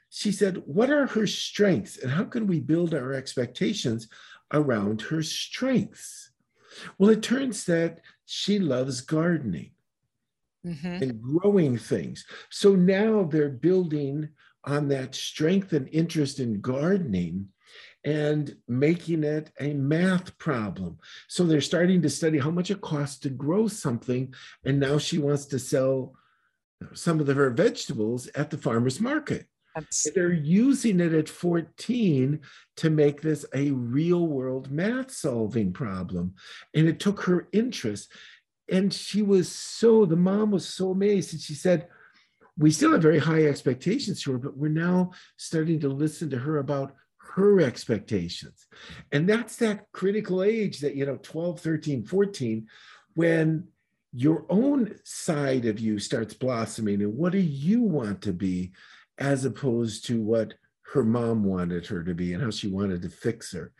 she 0.09 0.31
said, 0.31 0.62
What 0.67 0.90
are 0.90 1.07
her 1.07 1.26
strengths 1.26 1.99
and 1.99 2.12
how 2.12 2.25
can 2.25 2.47
we 2.47 2.61
build 2.61 2.95
our 2.95 3.12
expectations 3.12 4.09
around 4.52 5.02
her 5.02 5.23
strengths? 5.23 6.31
Well, 6.99 7.11
it 7.11 7.23
turns 7.23 7.64
that 7.64 8.00
she 8.26 8.59
loves 8.59 9.00
gardening 9.00 9.73
mm-hmm. 10.64 11.02
and 11.02 11.21
growing 11.21 11.76
things. 11.76 12.25
So 12.50 12.75
now 12.76 13.25
they're 13.25 13.49
building 13.49 14.29
on 14.64 14.88
that 14.88 15.14
strength 15.14 15.73
and 15.73 15.88
interest 15.88 16.40
in 16.40 16.61
gardening 16.61 17.49
and 18.05 18.57
making 18.67 19.25
it 19.25 19.50
a 19.61 19.75
math 19.75 20.37
problem. 20.38 20.99
So 21.29 21.45
they're 21.45 21.61
starting 21.61 22.00
to 22.02 22.11
study 22.11 22.38
how 22.38 22.50
much 22.50 22.71
it 22.71 22.81
costs 22.81 23.19
to 23.21 23.31
grow 23.31 23.69
something. 23.69 24.35
And 24.64 24.81
now 24.81 24.99
she 24.99 25.19
wants 25.19 25.47
to 25.47 25.59
sell 25.59 26.14
some 26.95 27.21
of 27.21 27.26
the, 27.26 27.35
her 27.35 27.50
vegetables 27.50 28.26
at 28.29 28.50
the 28.50 28.59
farmer's 28.59 29.00
market. 29.00 29.47
They're 30.14 30.33
using 30.33 30.99
it 31.00 31.12
at 31.12 31.29
14 31.29 32.40
to 32.76 32.90
make 32.90 33.21
this 33.21 33.45
a 33.55 33.71
real 33.71 34.26
world 34.26 34.71
math 34.71 35.12
solving 35.12 35.73
problem. 35.73 36.35
And 36.75 36.88
it 36.88 36.99
took 36.99 37.23
her 37.23 37.49
interest. 37.52 38.12
And 38.69 38.93
she 38.93 39.23
was 39.23 39.50
so, 39.50 40.07
the 40.07 40.17
mom 40.17 40.50
was 40.50 40.67
so 40.67 40.90
amazed. 40.90 41.33
And 41.33 41.43
she 41.43 41.55
said, 41.55 41.88
we 42.61 42.71
still 42.71 42.93
have 42.93 43.00
very 43.00 43.19
high 43.19 43.45
expectations 43.47 44.23
for 44.23 44.33
her, 44.33 44.38
but 44.38 44.57
we're 44.57 44.69
now 44.69 45.12
starting 45.38 45.81
to 45.81 45.88
listen 45.88 46.29
to 46.29 46.38
her 46.38 46.59
about 46.59 46.95
her 47.17 47.61
expectations. 47.61 48.67
And 49.12 49.26
that's 49.26 49.57
that 49.57 49.87
critical 49.93 50.43
age 50.43 50.81
that, 50.81 50.95
you 50.95 51.07
know, 51.07 51.17
12, 51.23 51.59
13, 51.59 52.05
14, 52.05 52.67
when 53.14 53.67
your 54.12 54.45
own 54.50 54.95
side 55.05 55.64
of 55.64 55.81
you 55.81 55.99
starts 55.99 56.35
blossoming 56.35 57.00
and 57.00 57.17
what 57.17 57.33
do 57.33 57.38
you 57.38 57.81
want 57.81 58.21
to 58.23 58.33
be 58.35 58.73
as 59.17 59.47
opposed 59.47 60.05
to 60.07 60.21
what 60.21 60.52
her 60.83 61.05
mom 61.05 61.45
wanted 61.45 61.87
her 61.87 62.05
to 62.05 62.14
be 62.14 62.35
and 62.35 62.43
how 62.43 62.50
she 62.50 62.69
wanted 62.69 63.00
to 63.00 63.09
fix 63.09 63.52
her. 63.52 63.73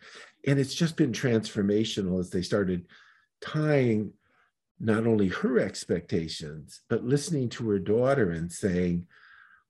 And 0.47 0.57
it's 0.57 0.73
just 0.73 0.95
been 0.97 1.11
transformational 1.11 2.19
as 2.19 2.31
they 2.31 2.41
started 2.41 2.87
tying 3.41 4.13
not 4.81 5.05
only 5.05 5.27
her 5.27 5.59
expectations, 5.59 6.81
but 6.89 7.03
listening 7.03 7.49
to 7.49 7.69
her 7.69 7.79
daughter 7.79 8.31
and 8.31 8.51
saying, 8.51 9.05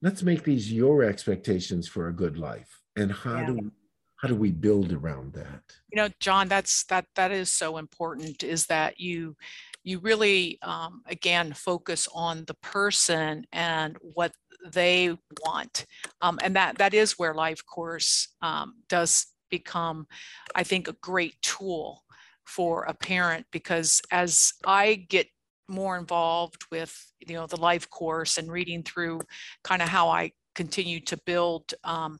let's 0.01 0.23
make 0.23 0.43
these 0.43 0.71
your 0.71 1.03
expectations 1.03 1.87
for 1.87 2.07
a 2.07 2.13
good 2.13 2.37
life. 2.37 2.81
And 2.95 3.11
how 3.11 3.39
yeah. 3.41 3.45
do 3.47 3.71
how 4.17 4.27
do 4.27 4.35
we 4.35 4.51
build 4.51 4.93
around 4.93 5.33
that? 5.33 5.63
You 5.91 5.95
know, 5.95 6.09
John, 6.19 6.47
that's 6.47 6.83
that 6.85 7.05
that 7.15 7.31
is 7.31 7.51
so 7.51 7.77
important 7.77 8.43
is 8.43 8.67
that 8.67 8.99
you 8.99 9.35
you 9.83 9.99
really 9.99 10.59
um, 10.61 11.01
again 11.07 11.53
focus 11.53 12.07
on 12.13 12.45
the 12.45 12.53
person 12.55 13.45
and 13.51 13.97
what 14.01 14.31
they 14.63 15.17
want 15.45 15.85
um, 16.21 16.39
and 16.43 16.55
that 16.55 16.77
that 16.77 16.93
is 16.93 17.13
where 17.13 17.33
life 17.33 17.65
course 17.65 18.29
um, 18.41 18.75
does 18.89 19.27
become 19.49 20.07
i 20.55 20.63
think 20.63 20.87
a 20.87 20.93
great 21.01 21.35
tool 21.41 22.03
for 22.45 22.83
a 22.83 22.93
parent 22.93 23.45
because 23.51 24.01
as 24.11 24.53
I 24.65 25.05
get 25.09 25.27
more 25.67 25.97
involved 25.97 26.65
with 26.71 27.13
you 27.25 27.35
know 27.35 27.47
the 27.47 27.59
life 27.59 27.89
course 27.89 28.37
and 28.37 28.51
reading 28.51 28.83
through 28.83 29.21
kind 29.63 29.81
of 29.81 29.87
how 29.87 30.09
I 30.09 30.31
continue 30.53 30.99
to 30.99 31.17
build 31.25 31.73
um, 31.83 32.19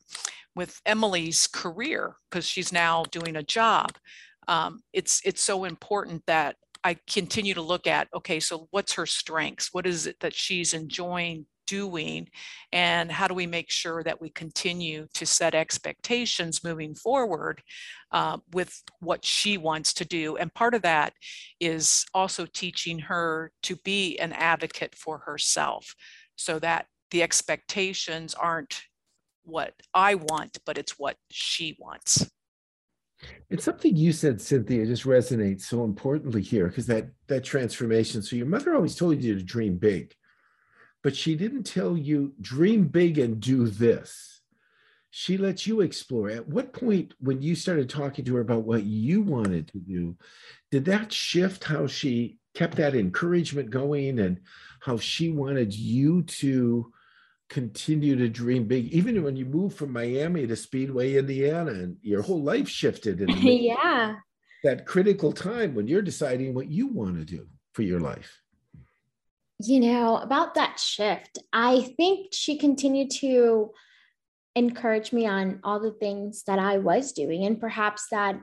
with 0.54 0.80
Emily's 0.86 1.46
career 1.46 2.16
because 2.30 2.46
she's 2.46 2.72
now 2.72 3.04
doing 3.10 3.36
a 3.36 3.42
job. 3.42 3.90
Um, 4.48 4.80
it's 4.92 5.20
it's 5.24 5.42
so 5.42 5.64
important 5.64 6.24
that 6.26 6.56
I 6.84 6.96
continue 7.08 7.54
to 7.54 7.62
look 7.62 7.86
at, 7.86 8.08
okay, 8.12 8.40
so 8.40 8.66
what's 8.70 8.94
her 8.94 9.06
strengths? 9.06 9.72
What 9.72 9.86
is 9.86 10.06
it 10.06 10.16
that 10.20 10.34
she's 10.34 10.74
enjoying 10.74 11.46
doing? 11.66 12.28
And 12.72 13.10
how 13.10 13.28
do 13.28 13.34
we 13.34 13.46
make 13.46 13.70
sure 13.70 14.02
that 14.02 14.20
we 14.20 14.30
continue 14.30 15.06
to 15.14 15.26
set 15.26 15.54
expectations 15.54 16.64
moving 16.64 16.94
forward 16.94 17.62
uh, 18.10 18.38
with 18.52 18.82
what 19.00 19.24
she 19.24 19.58
wants 19.58 19.94
to 19.94 20.04
do? 20.04 20.36
And 20.36 20.52
part 20.52 20.74
of 20.74 20.82
that 20.82 21.14
is 21.60 22.04
also 22.14 22.46
teaching 22.46 22.98
her 23.00 23.52
to 23.64 23.76
be 23.76 24.18
an 24.18 24.32
advocate 24.32 24.94
for 24.94 25.18
herself 25.18 25.94
so 26.36 26.58
that 26.58 26.86
the 27.10 27.22
expectations 27.22 28.34
aren't 28.34 28.82
what 29.44 29.74
I 29.92 30.14
want, 30.14 30.58
but 30.64 30.78
it's 30.78 30.98
what 30.98 31.16
she 31.30 31.76
wants. 31.78 32.26
It's 33.50 33.64
something 33.64 33.94
you 33.94 34.12
said, 34.12 34.40
Cynthia, 34.40 34.86
just 34.86 35.04
resonates 35.04 35.62
so 35.62 35.84
importantly 35.84 36.42
here 36.42 36.68
because 36.68 36.86
that 36.86 37.08
that 37.28 37.44
transformation. 37.44 38.22
So 38.22 38.36
your 38.36 38.46
mother 38.46 38.74
always 38.74 38.96
told 38.96 39.22
you 39.22 39.38
to 39.38 39.44
dream 39.44 39.76
big, 39.76 40.14
but 41.02 41.16
she 41.16 41.34
didn't 41.34 41.64
tell 41.64 41.96
you 41.96 42.34
dream 42.40 42.86
big 42.86 43.18
and 43.18 43.40
do 43.40 43.66
this. 43.66 44.40
She 45.10 45.36
lets 45.36 45.66
you 45.66 45.82
explore. 45.82 46.30
At 46.30 46.48
what 46.48 46.72
point, 46.72 47.12
when 47.20 47.42
you 47.42 47.54
started 47.54 47.90
talking 47.90 48.24
to 48.24 48.36
her 48.36 48.40
about 48.40 48.64
what 48.64 48.84
you 48.84 49.20
wanted 49.20 49.68
to 49.68 49.78
do, 49.78 50.16
did 50.70 50.86
that 50.86 51.12
shift 51.12 51.64
how 51.64 51.86
she 51.86 52.38
kept 52.54 52.76
that 52.76 52.94
encouragement 52.94 53.70
going 53.70 54.18
and 54.18 54.40
how 54.80 54.96
she 54.96 55.30
wanted 55.30 55.74
you 55.74 56.22
to 56.22 56.92
continue 57.48 58.16
to 58.16 58.28
dream 58.28 58.66
big, 58.66 58.90
even 58.92 59.22
when 59.22 59.36
you 59.36 59.44
moved 59.44 59.76
from 59.76 59.92
Miami 59.92 60.46
to 60.46 60.56
Speedway, 60.56 61.16
Indiana, 61.16 61.72
and 61.72 61.96
your 62.00 62.22
whole 62.22 62.42
life 62.42 62.68
shifted. 62.68 63.20
In 63.20 63.28
yeah. 63.42 64.16
That 64.64 64.86
critical 64.86 65.32
time 65.32 65.74
when 65.74 65.86
you're 65.86 66.02
deciding 66.02 66.54
what 66.54 66.70
you 66.70 66.86
want 66.86 67.18
to 67.18 67.24
do 67.24 67.46
for 67.74 67.82
your 67.82 68.00
life. 68.00 68.41
You 69.64 69.80
know, 69.80 70.16
about 70.16 70.54
that 70.54 70.80
shift, 70.80 71.38
I 71.52 71.94
think 71.96 72.32
she 72.32 72.58
continued 72.58 73.10
to 73.20 73.70
encourage 74.54 75.12
me 75.12 75.26
on 75.26 75.60
all 75.64 75.80
the 75.80 75.92
things 75.92 76.42
that 76.46 76.58
I 76.58 76.78
was 76.78 77.12
doing 77.12 77.44
and 77.44 77.60
perhaps 77.60 78.08
that 78.10 78.40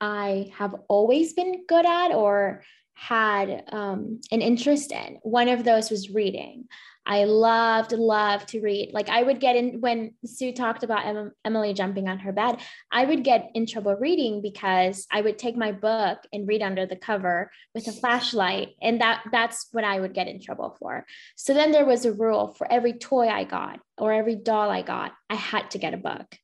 I 0.00 0.50
have 0.56 0.74
always 0.88 1.32
been 1.32 1.64
good 1.68 1.86
at 1.86 2.12
or 2.12 2.62
had 2.94 3.64
um, 3.72 4.20
an 4.30 4.42
interest 4.42 4.92
in. 4.92 5.18
One 5.22 5.48
of 5.48 5.64
those 5.64 5.90
was 5.90 6.10
reading. 6.10 6.66
I 7.06 7.24
loved, 7.24 7.92
loved 7.92 8.48
to 8.48 8.60
read. 8.60 8.92
Like 8.94 9.08
I 9.08 9.22
would 9.22 9.38
get 9.38 9.56
in 9.56 9.80
when 9.80 10.14
Sue 10.24 10.52
talked 10.52 10.82
about 10.82 11.04
em- 11.04 11.32
Emily 11.44 11.74
jumping 11.74 12.08
on 12.08 12.18
her 12.20 12.32
bed, 12.32 12.60
I 12.90 13.04
would 13.04 13.24
get 13.24 13.50
in 13.54 13.66
trouble 13.66 13.94
reading 13.96 14.40
because 14.40 15.06
I 15.12 15.20
would 15.20 15.38
take 15.38 15.56
my 15.56 15.72
book 15.72 16.18
and 16.32 16.48
read 16.48 16.62
under 16.62 16.86
the 16.86 16.96
cover 16.96 17.50
with 17.74 17.86
a 17.88 17.92
flashlight. 17.92 18.70
And 18.80 19.00
that 19.02 19.24
that's 19.30 19.68
what 19.72 19.84
I 19.84 20.00
would 20.00 20.14
get 20.14 20.28
in 20.28 20.40
trouble 20.40 20.76
for. 20.78 21.04
So 21.36 21.52
then 21.52 21.72
there 21.72 21.84
was 21.84 22.06
a 22.06 22.12
rule 22.12 22.54
for 22.56 22.70
every 22.70 22.94
toy 22.94 23.28
I 23.28 23.44
got 23.44 23.80
or 23.98 24.12
every 24.12 24.36
doll 24.36 24.70
I 24.70 24.82
got, 24.82 25.12
I 25.28 25.34
had 25.34 25.70
to 25.72 25.78
get 25.78 25.94
a 25.94 25.98
book. 25.98 26.38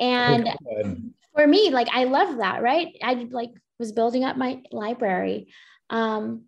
And 0.00 0.48
for 1.34 1.46
me, 1.46 1.70
like 1.70 1.88
I 1.92 2.04
love 2.04 2.38
that, 2.38 2.62
right? 2.62 2.88
I 3.02 3.28
like 3.30 3.50
was 3.78 3.92
building 3.92 4.24
up 4.24 4.36
my 4.36 4.62
library. 4.72 5.48
Um, 5.90 6.44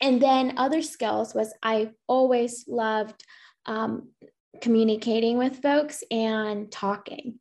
and 0.00 0.20
then 0.20 0.58
other 0.58 0.82
skills 0.82 1.34
was 1.34 1.52
I 1.62 1.90
always 2.06 2.64
loved 2.68 3.24
um, 3.66 4.08
communicating 4.60 5.38
with 5.38 5.62
folks 5.62 6.02
and 6.10 6.70
talking. 6.70 7.38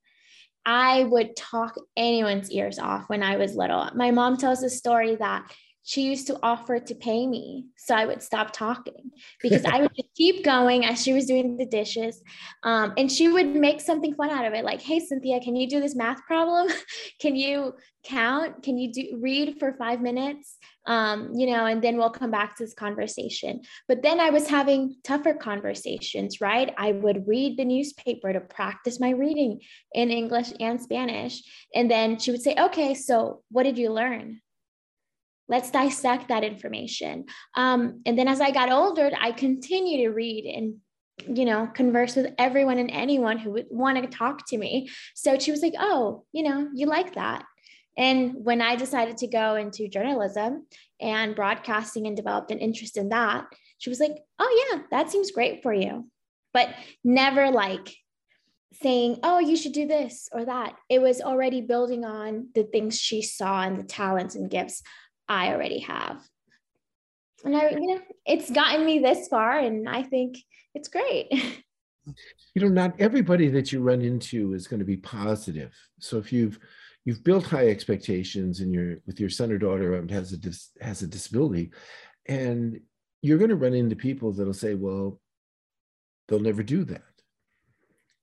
I 0.66 1.04
would 1.04 1.36
talk 1.36 1.76
anyone's 1.96 2.50
ears 2.52 2.80
off 2.80 3.08
when 3.08 3.22
I 3.22 3.38
was 3.38 3.56
little. 3.56 3.88
My 3.94 4.12
mom 4.12 4.38
tells 4.38 4.64
a 4.64 4.70
story 4.70 5.16
that 5.18 5.52
she 5.84 6.02
used 6.02 6.26
to 6.28 6.40
offer 6.42 6.80
to 6.80 6.96
pay 6.96 7.28
me 7.28 7.68
so 7.78 7.94
I 7.94 8.08
would 8.08 8.24
stop 8.24 8.52
talking 8.52 9.12
because 9.40 9.64
I 9.66 9.82
would 9.82 9.96
just 9.96 10.10
keep 10.18 10.44
going 10.44 10.84
as 10.84 11.04
she 11.04 11.14
was 11.14 11.28
doing 11.28 11.58
the 11.58 11.66
dishes. 11.68 12.24
Um, 12.64 12.94
and 12.98 13.12
she 13.12 13.28
would 13.28 13.56
make 13.56 13.80
something 13.80 14.16
fun 14.16 14.32
out 14.32 14.46
of 14.46 14.54
it 14.54 14.66
like, 14.66 14.82
hey, 14.82 15.00
Cynthia, 15.00 15.40
can 15.40 15.56
you 15.56 15.70
do 15.70 15.80
this 15.80 15.96
math 15.96 16.26
problem? 16.26 16.70
can 17.22 17.36
you 17.36 17.76
count? 18.04 18.64
Can 18.64 18.80
you 18.80 18.92
do 18.92 19.20
read 19.22 19.60
for 19.60 19.74
five 19.74 20.02
minutes? 20.02 20.58
Um, 20.88 21.32
you 21.34 21.48
know, 21.48 21.66
and 21.66 21.82
then 21.82 21.98
we'll 21.98 22.12
come 22.12 22.32
back 22.32 22.56
to 22.56 22.64
this 22.64 22.74
conversation. 22.74 23.62
But 23.88 24.04
then 24.04 24.20
I 24.20 24.30
was 24.30 24.48
having 24.48 24.98
tougher 25.04 25.34
conversations, 25.34 26.42
right? 26.42 26.74
I 26.78 26.92
would 26.92 27.28
read 27.28 27.58
the 27.58 27.66
newspaper 27.66 28.32
to 28.32 28.40
practice 28.40 29.00
my 29.00 29.10
reading 29.10 29.62
in 29.94 30.12
English 30.12 30.54
and 30.60 30.80
Spanish. 30.80 31.42
And 31.74 31.90
then 31.90 32.20
she 32.20 32.32
would 32.32 32.42
say, 32.42 32.56
okay, 32.58 32.94
so 32.94 33.42
what 33.50 33.64
did 33.64 33.78
you 33.78 33.92
learn? 33.92 34.42
let's 35.48 35.70
dissect 35.70 36.28
that 36.28 36.44
information 36.44 37.26
um, 37.56 38.02
and 38.06 38.18
then 38.18 38.28
as 38.28 38.42
i 38.42 38.52
got 38.52 38.72
older 38.72 39.12
i 39.20 39.32
continue 39.32 40.08
to 40.08 40.14
read 40.14 40.46
and 40.46 40.76
you 41.38 41.46
know 41.46 41.68
converse 41.74 42.16
with 42.16 42.34
everyone 42.38 42.78
and 42.78 42.92
anyone 42.92 43.38
who 43.38 43.52
would 43.52 43.68
want 43.70 44.02
to 44.02 44.18
talk 44.18 44.46
to 44.48 44.58
me 44.58 44.90
so 45.14 45.38
she 45.40 45.52
was 45.52 45.62
like 45.62 45.74
oh 45.80 46.26
you 46.32 46.44
know 46.44 46.68
you 46.74 46.88
like 46.88 47.16
that 47.16 47.46
and 47.98 48.34
when 48.44 48.62
i 48.62 48.76
decided 48.76 49.18
to 49.18 49.28
go 49.28 49.56
into 49.56 49.88
journalism 49.88 50.66
and 51.00 51.36
broadcasting 51.36 52.08
and 52.08 52.16
developed 52.16 52.52
an 52.52 52.60
interest 52.60 52.98
in 52.98 53.10
that 53.10 53.46
she 53.78 53.90
was 53.90 54.00
like 54.00 54.18
oh 54.40 54.68
yeah 54.72 54.82
that 54.92 55.10
seems 55.10 55.32
great 55.32 55.62
for 55.62 55.74
you 55.74 56.10
but 56.54 56.70
never 57.04 57.52
like 57.52 57.94
saying, 58.82 59.20
oh, 59.24 59.40
you 59.40 59.56
should 59.56 59.72
do 59.72 59.88
this 59.88 60.30
or 60.32 60.46
that. 60.46 60.76
It 60.90 61.02
was 61.02 61.22
already 61.22 61.62
building 61.62 62.06
on 62.06 62.50
the 62.56 62.64
things 62.64 63.00
she 63.00 63.22
saw 63.22 63.62
and 63.62 63.80
the 63.80 63.84
talents 63.84 64.36
and 64.36 64.50
gifts 64.50 64.82
I 65.28 65.54
already 65.54 65.80
have. 65.80 66.22
And 67.44 67.56
I, 67.56 67.70
you 67.72 67.88
know, 67.88 68.02
it's 68.26 68.50
gotten 68.50 68.86
me 68.86 69.00
this 69.00 69.28
far, 69.28 69.60
and 69.60 69.88
I 69.88 70.04
think 70.04 70.38
it's 70.74 70.88
great. 70.88 71.28
You 72.54 72.62
know, 72.62 72.68
not 72.68 73.02
everybody 73.02 73.48
that 73.48 73.72
you 73.72 73.82
run 73.82 74.00
into 74.00 74.54
is 74.54 74.68
going 74.68 74.78
to 74.78 74.86
be 74.86 74.96
positive. 74.96 75.74
So 76.00 76.20
if 76.20 76.32
you've 76.32 76.60
you've 77.06 77.24
built 77.24 77.46
high 77.46 77.68
expectations 77.68 78.60
and 78.60 78.74
you're 78.74 78.98
with 79.06 79.20
your 79.20 79.30
son 79.30 79.52
or 79.52 79.58
daughter 79.58 79.98
um, 79.98 80.10
has 80.10 80.34
a 80.34 80.38
dis, 80.38 80.72
has 80.82 81.04
a 81.04 81.08
disability, 81.08 81.72
and 82.28 82.80
you're 83.22 83.38
going 83.38 83.50
to 83.50 83.56
run 83.56 83.74
into 83.74 83.96
people 83.96 84.32
that'll 84.32 84.54
say, 84.54 84.74
well, 84.74 85.20
they'll 86.28 86.40
never 86.40 86.64
do 86.64 86.84
that. 86.84 87.04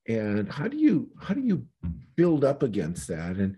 And 0.08 0.52
how 0.52 0.66
do 0.66 0.76
you 0.76 1.10
how 1.20 1.32
do 1.32 1.40
you 1.40 1.64
build 2.16 2.44
up 2.44 2.64
against 2.64 3.06
that? 3.08 3.36
And 3.36 3.56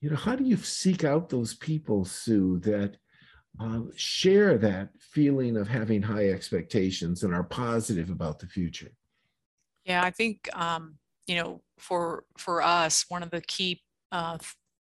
you 0.00 0.10
know, 0.10 0.16
how 0.16 0.34
do 0.34 0.44
you 0.44 0.56
seek 0.56 1.04
out 1.04 1.28
those 1.28 1.54
people, 1.54 2.04
Sue, 2.04 2.58
that 2.60 2.96
uh, 3.60 3.82
share 3.94 4.56
that 4.58 4.88
feeling 4.98 5.56
of 5.58 5.68
having 5.68 6.00
high 6.00 6.30
expectations 6.30 7.22
and 7.22 7.34
are 7.34 7.44
positive 7.44 8.08
about 8.08 8.38
the 8.38 8.46
future? 8.46 8.90
Yeah, 9.84 10.02
I 10.02 10.10
think 10.10 10.48
um, 10.56 10.94
you 11.26 11.36
know, 11.36 11.60
for 11.78 12.24
for 12.38 12.62
us, 12.62 13.04
one 13.08 13.22
of 13.22 13.30
the 13.30 13.42
key 13.42 13.82
uh, 14.10 14.38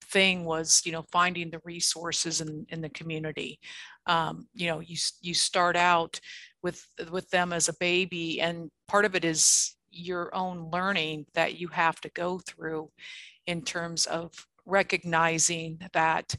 thing 0.05 0.45
was 0.45 0.81
you 0.85 0.91
know 0.91 1.05
finding 1.11 1.49
the 1.49 1.61
resources 1.63 2.41
in, 2.41 2.65
in 2.69 2.81
the 2.81 2.89
community. 2.89 3.59
Um, 4.07 4.47
you 4.53 4.67
know, 4.67 4.79
you 4.79 4.97
you 5.21 5.33
start 5.33 5.75
out 5.75 6.19
with 6.63 6.85
with 7.11 7.29
them 7.29 7.53
as 7.53 7.69
a 7.69 7.75
baby, 7.79 8.41
and 8.41 8.69
part 8.87 9.05
of 9.05 9.15
it 9.15 9.25
is 9.25 9.75
your 9.91 10.33
own 10.35 10.69
learning 10.71 11.25
that 11.33 11.59
you 11.59 11.67
have 11.69 12.01
to 12.01 12.09
go 12.09 12.39
through 12.45 12.89
in 13.47 13.61
terms 13.61 14.05
of 14.05 14.31
recognizing 14.65 15.79
that 15.93 16.35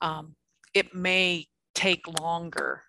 um, 0.00 0.34
it 0.74 0.94
may 0.94 1.46
take 1.74 2.20
longer 2.20 2.82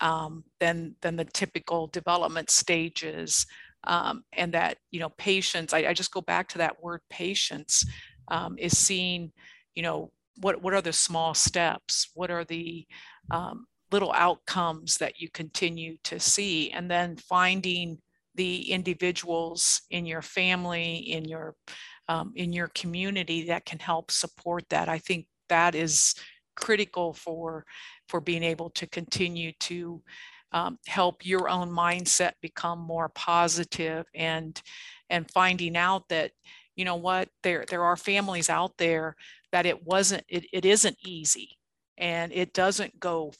um, 0.00 0.44
than 0.60 0.94
than 1.00 1.16
the 1.16 1.24
typical 1.24 1.86
development 1.88 2.50
stages, 2.50 3.46
um, 3.84 4.24
and 4.32 4.52
that 4.52 4.78
you 4.90 5.00
know 5.00 5.10
patience. 5.16 5.72
I, 5.72 5.78
I, 5.78 5.92
just 5.94 6.12
go 6.12 6.20
back 6.20 6.48
to 6.48 6.58
that 6.58 6.82
word 6.82 7.00
patience 7.08 7.84
um, 8.28 8.56
is 8.58 8.76
seeing, 8.76 9.32
you 9.76 9.82
know, 9.82 10.10
what 10.38 10.60
what 10.60 10.74
are 10.74 10.82
the 10.82 10.92
small 10.92 11.34
steps? 11.34 12.10
What 12.14 12.30
are 12.30 12.44
the 12.44 12.84
um, 13.30 13.66
little 13.92 14.12
outcomes 14.12 14.98
that 14.98 15.20
you 15.20 15.30
continue 15.30 15.96
to 16.04 16.18
see, 16.18 16.72
and 16.72 16.90
then 16.90 17.16
finding 17.16 17.98
the 18.34 18.70
individuals 18.70 19.82
in 19.90 20.04
your 20.04 20.22
family, 20.22 20.96
in 20.96 21.24
your 21.24 21.54
um, 22.08 22.32
in 22.34 22.52
your 22.52 22.68
community 22.68 23.46
that 23.46 23.64
can 23.64 23.78
help 23.78 24.10
support 24.10 24.64
that. 24.70 24.88
I 24.88 24.98
think 24.98 25.26
that 25.48 25.74
is 25.74 26.14
critical 26.56 27.12
for 27.14 27.64
for 28.08 28.20
being 28.20 28.42
able 28.42 28.70
to 28.70 28.86
continue 28.86 29.52
to 29.60 30.02
um, 30.52 30.78
help 30.86 31.26
your 31.26 31.48
own 31.48 31.70
mindset 31.70 32.32
become 32.40 32.78
more 32.78 33.10
positive 33.10 34.06
and 34.14 34.60
and 35.10 35.30
finding 35.30 35.76
out 35.76 36.08
that 36.08 36.32
you 36.76 36.84
know 36.84 36.96
what 36.96 37.28
there 37.42 37.64
there 37.68 37.84
are 37.84 37.96
families 37.96 38.48
out 38.48 38.72
there 38.78 39.16
that 39.52 39.66
it 39.66 39.84
wasn't 39.84 40.22
it, 40.28 40.46
it 40.52 40.64
isn't 40.64 40.96
easy 41.04 41.50
and 41.98 42.32
it 42.32 42.52
doesn't 42.52 42.98
go 43.00 43.32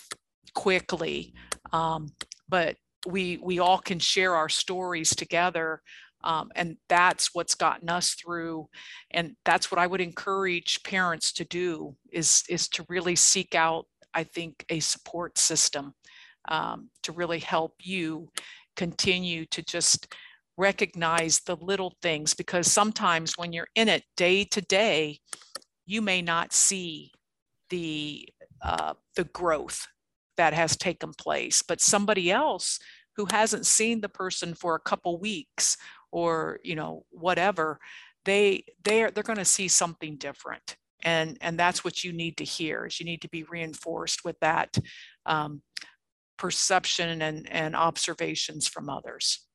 quickly 0.54 1.34
um, 1.72 2.08
but 2.48 2.76
we 3.06 3.38
we 3.42 3.58
all 3.58 3.78
can 3.78 3.98
share 3.98 4.34
our 4.34 4.48
stories 4.48 5.14
together 5.14 5.80
um, 6.24 6.50
and 6.56 6.76
that's 6.88 7.34
what's 7.34 7.54
gotten 7.54 7.88
us 7.88 8.14
through. 8.14 8.66
And 9.12 9.36
that's 9.44 9.70
what 9.70 9.78
I 9.78 9.86
would 9.86 10.00
encourage 10.00 10.82
parents 10.82 11.30
to 11.34 11.44
do 11.44 11.94
is, 12.10 12.42
is 12.48 12.68
to 12.70 12.86
really 12.88 13.14
seek 13.14 13.54
out 13.54 13.86
I 14.16 14.24
think, 14.24 14.64
a 14.70 14.80
support 14.80 15.36
system 15.38 15.94
um, 16.48 16.88
to 17.02 17.12
really 17.12 17.38
help 17.38 17.74
you 17.82 18.30
continue 18.74 19.44
to 19.46 19.62
just 19.62 20.12
recognize 20.56 21.40
the 21.40 21.56
little 21.56 21.94
things 22.02 22.34
because 22.34 22.70
sometimes 22.70 23.34
when 23.36 23.52
you're 23.52 23.68
in 23.74 23.88
it 23.88 24.04
day 24.16 24.44
to 24.44 24.60
day, 24.60 25.18
you 25.84 26.00
may 26.00 26.22
not 26.22 26.52
see 26.52 27.12
the 27.70 28.28
uh, 28.62 28.94
the 29.16 29.24
growth 29.24 29.86
that 30.36 30.54
has 30.54 30.76
taken 30.76 31.12
place, 31.12 31.62
but 31.62 31.80
somebody 31.80 32.30
else 32.30 32.78
who 33.16 33.26
hasn't 33.30 33.66
seen 33.66 34.00
the 34.00 34.08
person 34.08 34.54
for 34.54 34.74
a 34.74 34.80
couple 34.80 35.18
weeks 35.18 35.76
or 36.12 36.58
you 36.62 36.74
know 36.74 37.04
whatever, 37.10 37.78
they 38.24 38.64
they're 38.84 39.10
they're 39.10 39.22
going 39.22 39.38
to 39.38 39.44
see 39.44 39.68
something 39.68 40.16
different, 40.16 40.76
and 41.04 41.36
and 41.40 41.58
that's 41.58 41.84
what 41.84 42.04
you 42.04 42.12
need 42.12 42.36
to 42.38 42.44
hear. 42.44 42.86
Is 42.86 42.98
you 43.00 43.06
need 43.06 43.22
to 43.22 43.28
be 43.28 43.44
reinforced 43.44 44.24
with 44.24 44.38
that 44.40 44.76
um, 45.26 45.62
perception 46.38 47.22
and 47.22 47.48
and 47.50 47.76
observations 47.76 48.66
from 48.66 48.88
others. 48.88 49.45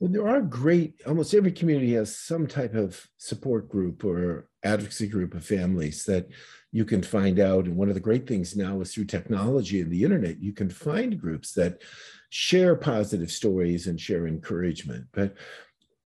Well, 0.00 0.10
there 0.10 0.28
are 0.28 0.40
great, 0.40 1.02
almost 1.06 1.34
every 1.34 1.52
community 1.52 1.94
has 1.94 2.16
some 2.16 2.46
type 2.46 2.74
of 2.74 3.06
support 3.18 3.68
group 3.68 4.04
or 4.04 4.48
advocacy 4.64 5.06
group 5.06 5.34
of 5.34 5.44
families 5.44 6.04
that 6.04 6.28
you 6.72 6.84
can 6.84 7.02
find 7.02 7.38
out. 7.38 7.66
And 7.66 7.76
one 7.76 7.88
of 7.88 7.94
the 7.94 8.00
great 8.00 8.26
things 8.26 8.56
now 8.56 8.80
is 8.80 8.92
through 8.92 9.06
technology 9.06 9.80
and 9.80 9.90
the 9.90 10.04
internet, 10.04 10.40
you 10.40 10.52
can 10.52 10.70
find 10.70 11.20
groups 11.20 11.52
that 11.52 11.82
share 12.30 12.76
positive 12.76 13.30
stories 13.30 13.86
and 13.86 14.00
share 14.00 14.26
encouragement. 14.26 15.06
But 15.12 15.34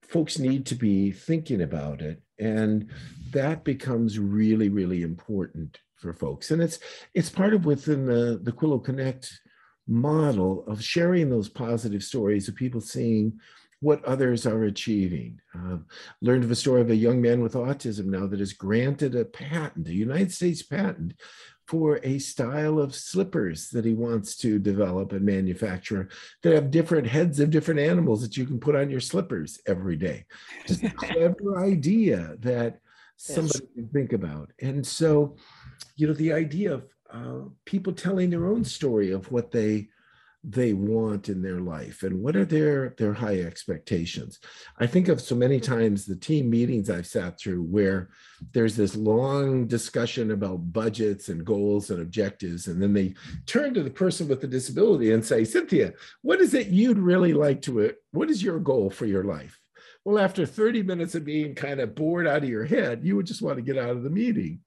folks 0.02 0.38
need 0.38 0.66
to 0.66 0.74
be 0.74 1.10
thinking 1.10 1.62
about 1.62 2.00
it. 2.00 2.22
And 2.38 2.90
that 3.30 3.64
becomes 3.64 4.18
really, 4.18 4.68
really 4.68 5.02
important 5.02 5.78
for 5.96 6.12
folks. 6.12 6.50
And 6.50 6.62
it's 6.62 6.78
it's 7.14 7.30
part 7.30 7.54
of 7.54 7.64
within 7.64 8.06
the, 8.06 8.40
the 8.42 8.52
Quillo 8.52 8.82
Connect 8.82 9.40
model 9.86 10.64
of 10.66 10.82
sharing 10.82 11.30
those 11.30 11.48
positive 11.48 12.02
stories 12.02 12.48
of 12.48 12.54
people 12.54 12.80
seeing 12.80 13.38
what 13.80 14.04
others 14.04 14.46
are 14.46 14.64
achieving. 14.64 15.40
Uh, 15.54 15.78
learned 16.22 16.44
of 16.44 16.50
a 16.50 16.56
story 16.56 16.80
of 16.80 16.90
a 16.90 16.96
young 16.96 17.20
man 17.20 17.42
with 17.42 17.54
autism 17.54 18.06
now 18.06 18.26
that 18.26 18.40
is 18.40 18.52
granted 18.52 19.14
a 19.14 19.24
patent, 19.24 19.88
a 19.88 19.94
United 19.94 20.32
States 20.32 20.62
patent, 20.62 21.14
for 21.68 22.00
a 22.02 22.18
style 22.18 22.78
of 22.78 22.94
slippers 22.94 23.70
that 23.70 23.84
he 23.84 23.92
wants 23.92 24.36
to 24.36 24.58
develop 24.58 25.12
and 25.12 25.24
manufacture 25.24 26.08
that 26.42 26.54
have 26.54 26.70
different 26.70 27.06
heads 27.06 27.40
of 27.40 27.50
different 27.50 27.80
animals 27.80 28.22
that 28.22 28.36
you 28.36 28.46
can 28.46 28.60
put 28.60 28.76
on 28.76 28.88
your 28.88 29.00
slippers 29.00 29.60
every 29.66 29.96
day. 29.96 30.24
Just 30.66 30.84
a 30.84 30.90
clever 30.96 31.58
idea 31.58 32.36
that 32.38 32.78
somebody 33.16 33.60
yes. 33.64 33.74
can 33.74 33.88
think 33.88 34.12
about. 34.12 34.52
And 34.60 34.86
so, 34.86 35.36
you 35.96 36.06
know, 36.06 36.12
the 36.12 36.32
idea 36.32 36.72
of 36.72 36.84
uh, 37.12 37.48
people 37.64 37.92
telling 37.92 38.30
their 38.30 38.46
own 38.46 38.64
story 38.64 39.12
of 39.12 39.30
what 39.30 39.50
they 39.50 39.88
they 40.48 40.72
want 40.72 41.28
in 41.28 41.42
their 41.42 41.58
life 41.58 42.04
and 42.04 42.22
what 42.22 42.36
are 42.36 42.44
their 42.44 42.94
their 42.98 43.12
high 43.12 43.40
expectations. 43.40 44.38
I 44.78 44.86
think 44.86 45.08
of 45.08 45.20
so 45.20 45.34
many 45.34 45.58
times 45.58 46.06
the 46.06 46.14
team 46.14 46.48
meetings 46.48 46.88
i've 46.88 47.06
sat 47.06 47.38
through 47.38 47.62
where 47.64 48.10
there's 48.52 48.76
this 48.76 48.94
long 48.94 49.66
discussion 49.66 50.30
about 50.30 50.72
budgets 50.72 51.28
and 51.30 51.44
goals 51.44 51.90
and 51.90 52.00
objectives 52.00 52.68
and 52.68 52.80
then 52.80 52.92
they 52.92 53.14
turn 53.46 53.74
to 53.74 53.82
the 53.82 53.90
person 53.90 54.28
with 54.28 54.40
the 54.40 54.46
disability 54.46 55.12
and 55.12 55.24
say 55.24 55.42
cynthia 55.42 55.92
what 56.22 56.40
is 56.40 56.54
it 56.54 56.68
you'd 56.68 56.98
really 56.98 57.32
like 57.32 57.60
to 57.62 57.92
what 58.12 58.30
is 58.30 58.42
your 58.42 58.60
goal 58.60 58.88
for 58.88 59.06
your 59.06 59.24
life? 59.24 59.58
Well 60.04 60.20
after 60.20 60.46
30 60.46 60.84
minutes 60.84 61.16
of 61.16 61.24
being 61.24 61.56
kind 61.56 61.80
of 61.80 61.96
bored 61.96 62.28
out 62.28 62.44
of 62.44 62.48
your 62.48 62.66
head 62.66 63.00
you 63.02 63.16
would 63.16 63.26
just 63.26 63.42
want 63.42 63.56
to 63.56 63.62
get 63.62 63.78
out 63.78 63.90
of 63.90 64.04
the 64.04 64.10
meeting 64.10 64.60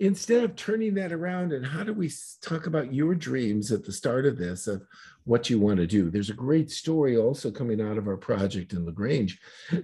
instead 0.00 0.42
of 0.42 0.56
turning 0.56 0.94
that 0.94 1.12
around 1.12 1.52
and 1.52 1.64
how 1.64 1.84
do 1.84 1.92
we 1.92 2.10
talk 2.40 2.66
about 2.66 2.92
your 2.92 3.14
dreams 3.14 3.70
at 3.70 3.84
the 3.84 3.92
start 3.92 4.24
of 4.24 4.38
this 4.38 4.66
of 4.66 4.82
what 5.24 5.50
you 5.50 5.60
want 5.60 5.76
to 5.76 5.86
do? 5.86 6.10
There's 6.10 6.30
a 6.30 6.34
great 6.34 6.70
story 6.70 7.18
also 7.18 7.50
coming 7.50 7.82
out 7.82 7.98
of 7.98 8.08
our 8.08 8.16
project 8.16 8.72
in 8.72 8.86
lagrange. 8.86 9.38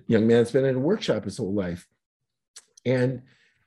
Young 0.07 0.27
man's 0.27 0.51
been 0.51 0.65
in 0.65 0.77
a 0.77 0.81
workshop 0.81 1.25
his 1.25 1.37
whole 1.37 1.53
life. 1.53 1.87
And 2.87 3.23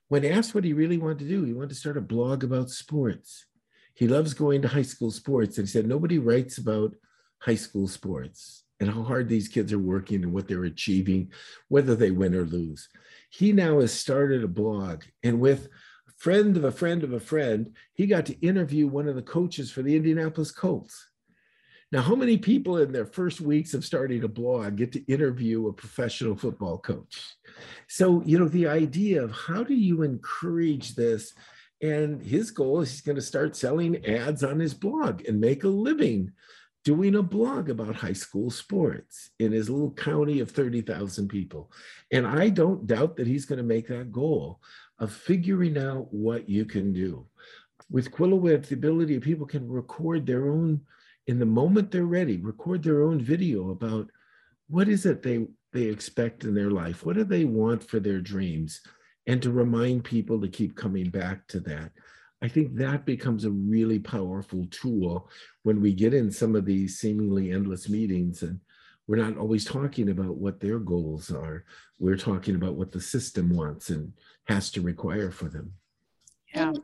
when 0.07 0.25
asked 0.25 0.55
what 0.55 0.63
he 0.63 0.73
really 0.73 0.97
wanted 0.97 1.19
to 1.19 1.27
do 1.27 1.43
he 1.43 1.53
wanted 1.53 1.69
to 1.69 1.75
start 1.75 1.97
a 1.97 2.01
blog 2.01 2.43
about 2.43 2.71
sports. 2.71 3.45
He 3.93 4.07
loves 4.07 4.33
going 4.33 4.63
to 4.63 4.67
high 4.67 4.81
school 4.81 5.11
sports 5.11 5.59
and 5.59 5.67
he 5.67 5.71
said 5.71 5.87
nobody 5.87 6.17
writes 6.17 6.57
about 6.57 6.95
high 7.37 7.55
school 7.55 7.87
sports 7.87 8.63
and 8.79 8.89
how 8.89 9.03
hard 9.03 9.29
these 9.29 9.49
kids 9.49 9.71
are 9.71 9.77
working 9.77 10.23
and 10.23 10.33
what 10.33 10.47
they're 10.47 10.63
achieving 10.63 11.31
whether 11.67 11.95
they 11.95 12.09
win 12.09 12.33
or 12.33 12.45
lose. 12.45 12.89
He 13.29 13.51
now 13.51 13.81
has 13.81 13.93
started 13.93 14.43
a 14.43 14.47
blog 14.47 15.03
and 15.21 15.39
with 15.39 15.69
friend 16.19 16.57
of 16.57 16.65
a 16.65 16.71
friend 16.71 17.03
of 17.03 17.13
a 17.13 17.19
friend, 17.19 17.71
he 17.93 18.05
got 18.05 18.25
to 18.27 18.39
interview 18.45 18.87
one 18.87 19.07
of 19.07 19.15
the 19.15 19.21
coaches 19.21 19.71
for 19.71 19.81
the 19.81 19.95
Indianapolis 19.95 20.51
Colts. 20.51 21.07
Now, 21.91 22.01
how 22.01 22.13
many 22.13 22.37
people 22.37 22.77
in 22.77 22.91
their 22.91 23.05
first 23.05 23.41
weeks 23.41 23.73
of 23.73 23.83
starting 23.83 24.23
a 24.23 24.27
blog 24.27 24.75
get 24.75 24.91
to 24.91 25.11
interview 25.11 25.67
a 25.67 25.73
professional 25.73 26.35
football 26.35 26.77
coach? 26.77 27.35
So, 27.87 28.21
you 28.25 28.37
know, 28.37 28.47
the 28.47 28.67
idea 28.67 29.23
of 29.23 29.31
how 29.31 29.63
do 29.63 29.73
you 29.73 30.03
encourage 30.03 30.93
this? 30.93 31.33
And 31.81 32.21
his 32.21 32.51
goal 32.51 32.81
is 32.81 32.91
he's 32.91 33.01
going 33.01 33.15
to 33.15 33.21
start 33.21 33.55
selling 33.55 34.05
ads 34.05 34.43
on 34.43 34.59
his 34.59 34.73
blog 34.73 35.25
and 35.25 35.41
make 35.41 35.63
a 35.63 35.69
living 35.69 36.33
doing 36.85 37.15
a 37.15 37.23
blog 37.23 37.69
about 37.69 37.95
high 37.95 38.13
school 38.13 38.49
sports 38.49 39.31
in 39.39 39.51
his 39.51 39.69
little 39.69 39.91
county 39.91 40.41
of 40.41 40.51
30,000 40.51 41.27
people. 41.27 41.71
And 42.11 42.27
I 42.27 42.49
don't 42.49 42.85
doubt 42.85 43.17
that 43.17 43.27
he's 43.27 43.45
going 43.45 43.57
to 43.57 43.63
make 43.63 43.87
that 43.87 44.11
goal 44.11 44.61
of 44.99 45.11
figuring 45.11 45.77
out 45.77 46.13
what 46.13 46.49
you 46.49 46.65
can 46.65 46.93
do. 46.93 47.25
With 47.89 48.11
Quillowit, 48.11 48.67
the 48.67 48.75
ability 48.75 49.15
of 49.15 49.23
people 49.23 49.45
can 49.45 49.67
record 49.67 50.25
their 50.25 50.49
own, 50.49 50.81
in 51.27 51.39
the 51.39 51.45
moment 51.45 51.91
they're 51.91 52.05
ready, 52.05 52.37
record 52.37 52.83
their 52.83 53.03
own 53.03 53.21
video 53.21 53.71
about 53.71 54.09
what 54.67 54.87
is 54.87 55.05
it 55.05 55.23
they, 55.23 55.47
they 55.73 55.83
expect 55.83 56.43
in 56.43 56.53
their 56.53 56.69
life? 56.69 57.05
What 57.05 57.15
do 57.15 57.23
they 57.23 57.45
want 57.45 57.83
for 57.83 57.99
their 57.99 58.21
dreams? 58.21 58.81
And 59.25 59.41
to 59.41 59.51
remind 59.51 60.03
people 60.03 60.39
to 60.41 60.47
keep 60.47 60.75
coming 60.75 61.09
back 61.09 61.47
to 61.47 61.59
that. 61.61 61.91
I 62.41 62.47
think 62.47 62.75
that 62.75 63.05
becomes 63.05 63.45
a 63.45 63.51
really 63.51 63.99
powerful 63.99 64.65
tool 64.71 65.29
when 65.63 65.81
we 65.81 65.93
get 65.93 66.13
in 66.13 66.31
some 66.31 66.55
of 66.55 66.65
these 66.65 66.99
seemingly 66.99 67.51
endless 67.51 67.89
meetings 67.89 68.43
and 68.43 68.59
we're 69.09 69.15
not 69.15 69.37
always 69.37 69.65
talking 69.65 70.09
about 70.09 70.37
what 70.37 70.59
their 70.59 70.77
goals 70.77 71.31
are. 71.31 71.65
We're 71.99 72.15
talking 72.15 72.53
about 72.53 72.75
what 72.75 72.91
the 72.91 73.01
system 73.01 73.49
wants 73.49 73.89
and 73.89 74.13
has 74.49 74.69
to 74.71 74.81
require 74.81 75.31
for 75.31 75.45
them. 75.45 75.73
Yeah. 76.53 76.69
And 76.69 76.79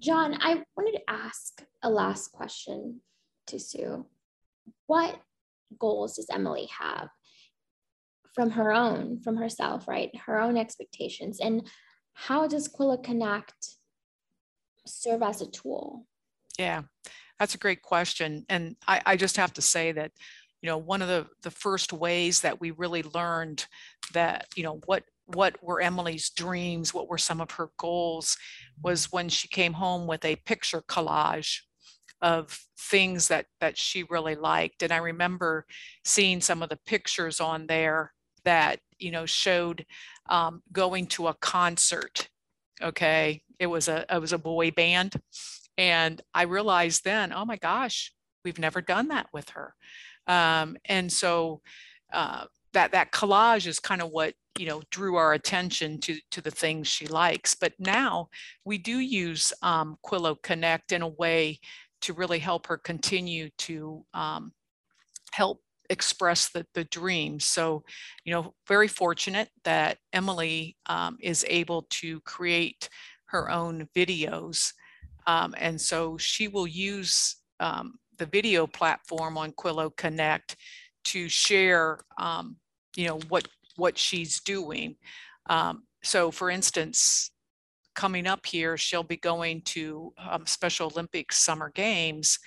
John, 0.00 0.38
I 0.40 0.62
wanted 0.76 0.98
to 0.98 1.10
ask 1.10 1.62
a 1.82 1.90
last 1.90 2.32
question 2.32 3.00
to 3.46 3.58
Sue. 3.60 4.06
What 4.86 5.20
goals 5.78 6.16
does 6.16 6.28
Emily 6.32 6.68
have 6.78 7.08
from 8.34 8.50
her 8.50 8.72
own, 8.72 9.20
from 9.20 9.36
herself, 9.36 9.86
right? 9.86 10.10
Her 10.26 10.40
own 10.40 10.56
expectations. 10.56 11.40
And 11.40 11.68
how 12.14 12.48
does 12.48 12.68
Quillo 12.68 13.02
Connect 13.02 13.76
serve 14.86 15.22
as 15.22 15.40
a 15.40 15.50
tool? 15.50 16.06
Yeah, 16.58 16.82
that's 17.38 17.54
a 17.54 17.58
great 17.58 17.82
question. 17.82 18.44
And 18.48 18.76
I, 18.88 19.02
I 19.04 19.16
just 19.16 19.36
have 19.36 19.52
to 19.54 19.62
say 19.62 19.92
that 19.92 20.12
you 20.62 20.70
know 20.70 20.78
one 20.78 21.02
of 21.02 21.08
the 21.08 21.26
the 21.42 21.50
first 21.50 21.92
ways 21.92 22.40
that 22.40 22.58
we 22.58 22.70
really 22.70 23.02
learned 23.02 23.66
that 24.14 24.46
you 24.56 24.62
know 24.62 24.80
what 24.86 25.04
what 25.26 25.56
were 25.62 25.80
Emily's 25.80 26.30
dreams, 26.30 26.92
what 26.92 27.08
were 27.08 27.18
some 27.18 27.40
of 27.40 27.52
her 27.52 27.70
goals, 27.78 28.36
was 28.82 29.12
when 29.12 29.28
she 29.28 29.48
came 29.48 29.74
home 29.74 30.06
with 30.06 30.24
a 30.24 30.36
picture 30.36 30.82
collage 30.88 31.60
of 32.20 32.58
things 32.78 33.28
that 33.28 33.46
that 33.60 33.76
she 33.76 34.04
really 34.04 34.34
liked. 34.34 34.82
And 34.82 34.92
I 34.92 34.98
remember 34.98 35.66
seeing 36.04 36.40
some 36.40 36.62
of 36.62 36.68
the 36.68 36.78
pictures 36.86 37.40
on 37.40 37.66
there 37.66 38.12
that 38.44 38.80
you 38.98 39.10
know 39.10 39.26
showed 39.26 39.84
um, 40.28 40.62
going 40.72 41.06
to 41.08 41.28
a 41.28 41.34
concert. 41.34 42.28
Okay, 42.82 43.42
it 43.58 43.66
was 43.66 43.88
a 43.88 44.04
it 44.12 44.20
was 44.20 44.32
a 44.32 44.38
boy 44.38 44.70
band, 44.70 45.14
and 45.76 46.20
I 46.34 46.42
realized 46.42 47.04
then, 47.04 47.32
oh 47.32 47.44
my 47.44 47.56
gosh, 47.56 48.12
we've 48.44 48.58
never 48.58 48.80
done 48.80 49.08
that 49.08 49.28
with 49.32 49.50
her. 49.50 49.74
Um, 50.26 50.76
and 50.86 51.12
so 51.12 51.60
uh, 52.12 52.46
that 52.72 52.92
that 52.92 53.12
collage 53.12 53.66
is 53.66 53.78
kind 53.80 54.02
of 54.02 54.10
what 54.10 54.34
you 54.58 54.66
know 54.66 54.82
drew 54.90 55.16
our 55.16 55.32
attention 55.34 55.98
to 55.98 56.18
to 56.30 56.40
the 56.40 56.50
things 56.50 56.86
she 56.86 57.06
likes 57.06 57.54
but 57.54 57.72
now 57.78 58.28
we 58.64 58.78
do 58.78 58.98
use 58.98 59.52
um, 59.62 59.96
quillo 60.04 60.40
connect 60.42 60.92
in 60.92 61.02
a 61.02 61.08
way 61.08 61.58
to 62.00 62.12
really 62.12 62.38
help 62.38 62.66
her 62.66 62.76
continue 62.76 63.48
to 63.56 64.04
um, 64.14 64.52
help 65.32 65.60
express 65.90 66.50
the, 66.50 66.66
the 66.74 66.84
dreams 66.84 67.44
so 67.44 67.82
you 68.24 68.32
know 68.32 68.54
very 68.66 68.88
fortunate 68.88 69.48
that 69.64 69.98
emily 70.12 70.76
um, 70.86 71.16
is 71.20 71.44
able 71.48 71.82
to 71.90 72.20
create 72.20 72.88
her 73.26 73.50
own 73.50 73.88
videos 73.96 74.72
um, 75.26 75.54
and 75.58 75.80
so 75.80 76.16
she 76.16 76.48
will 76.48 76.66
use 76.66 77.36
um, 77.60 77.94
the 78.18 78.26
video 78.26 78.66
platform 78.66 79.36
on 79.36 79.50
quillo 79.52 79.94
connect 79.96 80.56
to 81.04 81.28
share 81.28 81.98
um, 82.18 82.56
you 82.96 83.06
know 83.08 83.18
what 83.28 83.46
what 83.76 83.98
she's 83.98 84.40
doing. 84.40 84.96
Um, 85.48 85.84
so 86.02 86.30
for 86.30 86.50
instance, 86.50 87.30
coming 87.94 88.26
up 88.26 88.46
here, 88.46 88.76
she'll 88.76 89.02
be 89.02 89.16
going 89.16 89.62
to 89.62 90.12
um, 90.18 90.46
Special 90.46 90.90
Olympics 90.90 91.38
Summer 91.38 91.70
Games. 91.74 92.38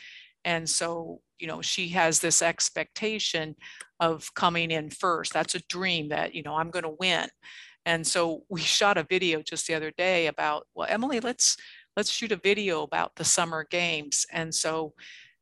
And 0.45 0.69
so, 0.69 1.21
you 1.39 1.47
know, 1.47 1.61
she 1.61 1.89
has 1.89 2.19
this 2.19 2.41
expectation 2.41 3.55
of 3.99 4.33
coming 4.33 4.71
in 4.71 4.89
first. 4.89 5.33
That's 5.33 5.55
a 5.55 5.63
dream 5.69 6.09
that, 6.09 6.35
you 6.35 6.43
know, 6.43 6.55
I'm 6.55 6.69
going 6.69 6.83
to 6.83 6.95
win. 6.99 7.27
And 7.85 8.05
so 8.05 8.43
we 8.49 8.61
shot 8.77 8.97
a 8.97 9.03
video 9.03 9.41
just 9.41 9.67
the 9.67 9.73
other 9.73 9.91
day 9.97 10.27
about, 10.27 10.67
well, 10.75 10.87
Emily, 10.89 11.19
let's 11.19 11.57
let's 11.95 12.11
shoot 12.11 12.31
a 12.31 12.37
video 12.37 12.83
about 12.83 13.15
the 13.15 13.23
summer 13.23 13.65
games. 13.71 14.25
And 14.31 14.53
so 14.53 14.93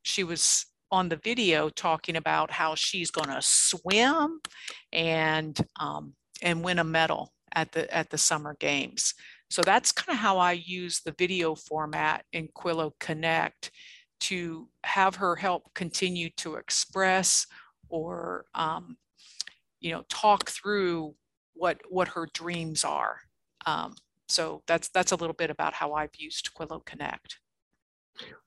she 0.02 0.24
was 0.24 0.66
on 0.90 1.08
the 1.08 1.16
video 1.16 1.68
talking 1.68 2.16
about 2.16 2.50
how 2.50 2.74
she's 2.74 3.10
going 3.10 3.28
to 3.28 3.40
swim 3.40 4.40
and 4.92 5.58
um, 5.80 6.14
and 6.42 6.62
win 6.62 6.78
a 6.78 6.84
medal 6.84 7.32
at 7.54 7.72
the 7.72 7.92
at 7.94 8.10
the 8.10 8.18
summer 8.18 8.56
games. 8.60 9.14
So 9.50 9.62
that's 9.62 9.92
kind 9.92 10.16
of 10.16 10.20
how 10.20 10.38
I 10.38 10.52
use 10.52 11.00
the 11.00 11.14
video 11.18 11.54
format 11.54 12.24
in 12.32 12.48
Quillo 12.48 12.92
Connect 12.98 13.70
to 14.20 14.68
have 14.84 15.16
her 15.16 15.36
help 15.36 15.72
continue 15.74 16.30
to 16.38 16.54
express 16.54 17.46
or 17.88 18.46
um, 18.54 18.96
you 19.80 19.92
know 19.92 20.04
talk 20.08 20.50
through 20.50 21.14
what 21.54 21.80
what 21.88 22.08
her 22.08 22.28
dreams 22.34 22.84
are. 22.84 23.18
Um, 23.66 23.94
so 24.28 24.62
that's 24.66 24.88
that's 24.88 25.12
a 25.12 25.16
little 25.16 25.34
bit 25.34 25.50
about 25.50 25.74
how 25.74 25.92
I've 25.94 26.16
used 26.16 26.50
Quillo 26.54 26.84
Connect. 26.84 27.38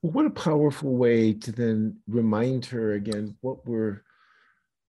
Well, 0.02 0.12
what 0.12 0.26
a 0.26 0.30
powerful 0.30 0.96
way 0.96 1.32
to 1.34 1.52
then 1.52 1.98
remind 2.08 2.66
her 2.66 2.92
again 2.92 3.36
what 3.40 3.66
were 3.66 4.04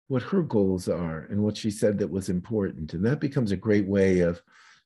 what 0.07 0.23
her 0.23 0.41
goals 0.41 0.87
are 0.87 1.27
and 1.29 1.43
what 1.43 1.57
she 1.57 1.69
said 1.69 1.97
that 1.99 2.09
was 2.09 2.29
important. 2.29 2.93
And 2.93 3.05
that 3.05 3.19
becomes 3.19 3.51
a 3.51 3.57
great 3.57 3.85
way 3.85 4.19
of 4.19 4.41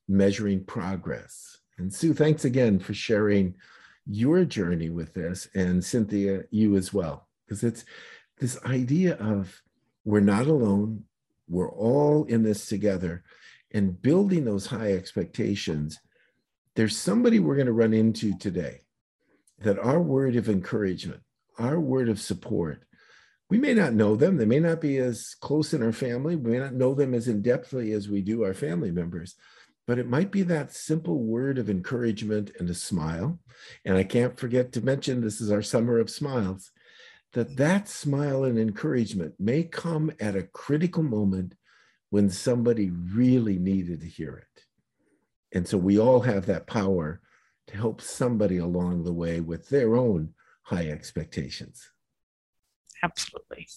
measuring 0.08 0.64
progress. 0.66 1.60
And 1.78 1.94
Sue, 1.94 2.14
thanks 2.14 2.46
again 2.46 2.80
for 2.80 2.94
sharing 2.94 3.56
your 4.08 4.46
journey 4.46 4.90
with 4.90 5.14
this 5.14 5.48
and 5.54 5.84
Cynthia, 5.84 6.44
you 6.50 6.76
as 6.76 6.92
well. 6.92 7.28
Because 7.46 7.64
it's 7.64 7.86
this 8.40 8.58
idea 8.66 9.16
of 9.18 9.62
we're 10.06 10.22
not 10.22 10.48
alone, 10.48 11.04
we're 11.48 11.72
all 11.72 12.24
in 12.26 12.42
this 12.42 12.68
together 12.68 13.24
and 13.72 14.02
building 14.02 14.44
those 14.44 14.66
high 14.66 14.94
expectations. 14.94 16.00
There's 16.76 16.98
somebody 16.98 17.40
we're 17.40 17.56
going 17.56 17.68
to 17.68 17.74
run 17.74 17.94
into 17.94 18.36
today 18.38 18.82
that 19.62 19.80
our 19.80 20.02
word 20.02 20.36
of 20.36 20.50
encouragement, 20.50 21.22
our 21.58 21.80
word 21.80 22.10
of 22.10 22.20
support, 22.20 22.84
we 23.50 23.58
may 23.58 23.74
not 23.74 23.94
know 23.94 24.16
them. 24.16 24.38
They 24.38 24.46
may 24.46 24.60
not 24.60 24.80
be 24.80 24.98
as 24.98 25.36
close 25.42 25.74
in 25.74 25.84
our 25.84 25.92
family. 25.92 26.36
We 26.36 26.52
may 26.52 26.60
not 26.60 26.74
know 26.74 26.94
them 26.94 27.14
as 27.14 27.28
in 27.28 27.44
depthly 27.44 27.94
as 27.94 28.08
we 28.08 28.22
do 28.22 28.44
our 28.44 28.54
family 28.54 28.92
members, 28.92 29.36
but 29.86 30.00
it 30.00 30.08
might 30.08 30.32
be 30.32 30.44
that 30.44 30.74
simple 30.74 31.20
word 31.20 31.58
of 31.58 31.70
encouragement 31.70 32.52
and 32.60 32.70
a 32.70 32.74
smile. 32.74 33.40
And 33.84 33.98
I 33.98 34.04
can't 34.04 34.40
forget 34.40 34.72
to 34.74 34.82
mention 34.86 35.20
this 35.20 35.42
is 35.42 35.52
our 35.52 35.62
summer 35.62 36.00
of 36.00 36.10
smiles 36.10 36.72
that 37.34 37.58
that 37.58 37.88
smile 37.88 38.44
and 38.44 38.58
encouragement 38.58 39.34
may 39.40 39.64
come 39.64 40.12
at 40.20 40.36
a 40.36 40.44
critical 40.44 41.04
moment 41.04 41.56
when 42.10 42.30
somebody 42.30 42.90
really 42.90 43.58
needed 43.58 44.02
to 44.02 44.08
hear 44.08 44.36
it. 44.36 44.64
And 45.54 45.68
so 45.68 45.78
we 45.78 45.98
all 45.98 46.22
have 46.22 46.46
that 46.46 46.68
power 46.68 47.22
to 47.68 47.78
help 47.78 48.02
somebody 48.02 48.58
along 48.58 49.04
the 49.04 49.14
way 49.14 49.40
with 49.40 49.70
their 49.70 49.96
own 49.96 50.34
high 50.64 50.88
expectations. 50.88 51.90
Absolutely. 53.04 53.68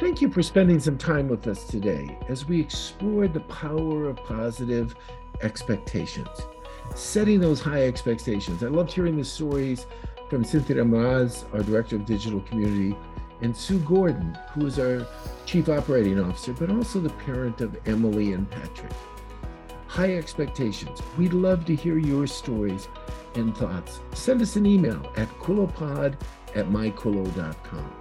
Thank 0.00 0.22
you 0.22 0.30
for 0.30 0.42
spending 0.42 0.80
some 0.80 0.96
time 0.96 1.28
with 1.28 1.46
us 1.46 1.64
today 1.64 2.18
as 2.28 2.46
we 2.46 2.58
explored 2.58 3.34
the 3.34 3.40
power 3.40 4.08
of 4.08 4.16
positive 4.16 4.94
expectations, 5.42 6.28
setting 6.94 7.38
those 7.38 7.60
high 7.60 7.86
expectations. 7.86 8.64
I 8.64 8.68
loved 8.68 8.92
hearing 8.92 9.18
the 9.18 9.24
stories 9.24 9.86
from 10.30 10.42
Cynthia 10.42 10.76
Ramaz, 10.76 11.44
our 11.52 11.62
Director 11.62 11.96
of 11.96 12.06
Digital 12.06 12.40
Community, 12.40 12.96
and 13.42 13.56
Sue 13.56 13.78
Gordon, 13.80 14.38
who 14.54 14.66
is 14.66 14.78
our 14.78 15.06
Chief 15.44 15.68
Operating 15.68 16.18
Officer, 16.18 16.52
but 16.54 16.70
also 16.70 17.00
the 17.00 17.10
parent 17.10 17.60
of 17.60 17.76
Emily 17.86 18.32
and 18.32 18.50
Patrick. 18.50 18.92
High 19.90 20.14
expectations. 20.14 21.02
We'd 21.18 21.32
love 21.32 21.64
to 21.64 21.74
hear 21.74 21.98
your 21.98 22.28
stories 22.28 22.86
and 23.34 23.56
thoughts. 23.56 23.98
Send 24.14 24.40
us 24.40 24.54
an 24.54 24.64
email 24.64 25.12
at 25.16 25.28
quillopod 25.40 26.14
at 26.54 26.66
myquillo.com. 26.66 27.92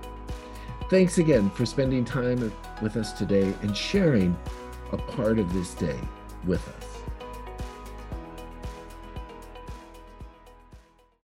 Thanks 0.88 1.17
again 1.17 1.49
for 1.49 1.65
spending 1.65 2.06
time 2.06 2.54
with 2.84 2.95
us 2.95 3.13
today 3.13 3.56
and 3.63 3.75
sharing 3.75 4.38
a 4.91 4.97
part 4.97 5.39
of 5.39 5.52
this 5.52 5.73
day 5.73 5.99
with 6.45 6.67
us. 6.78 6.88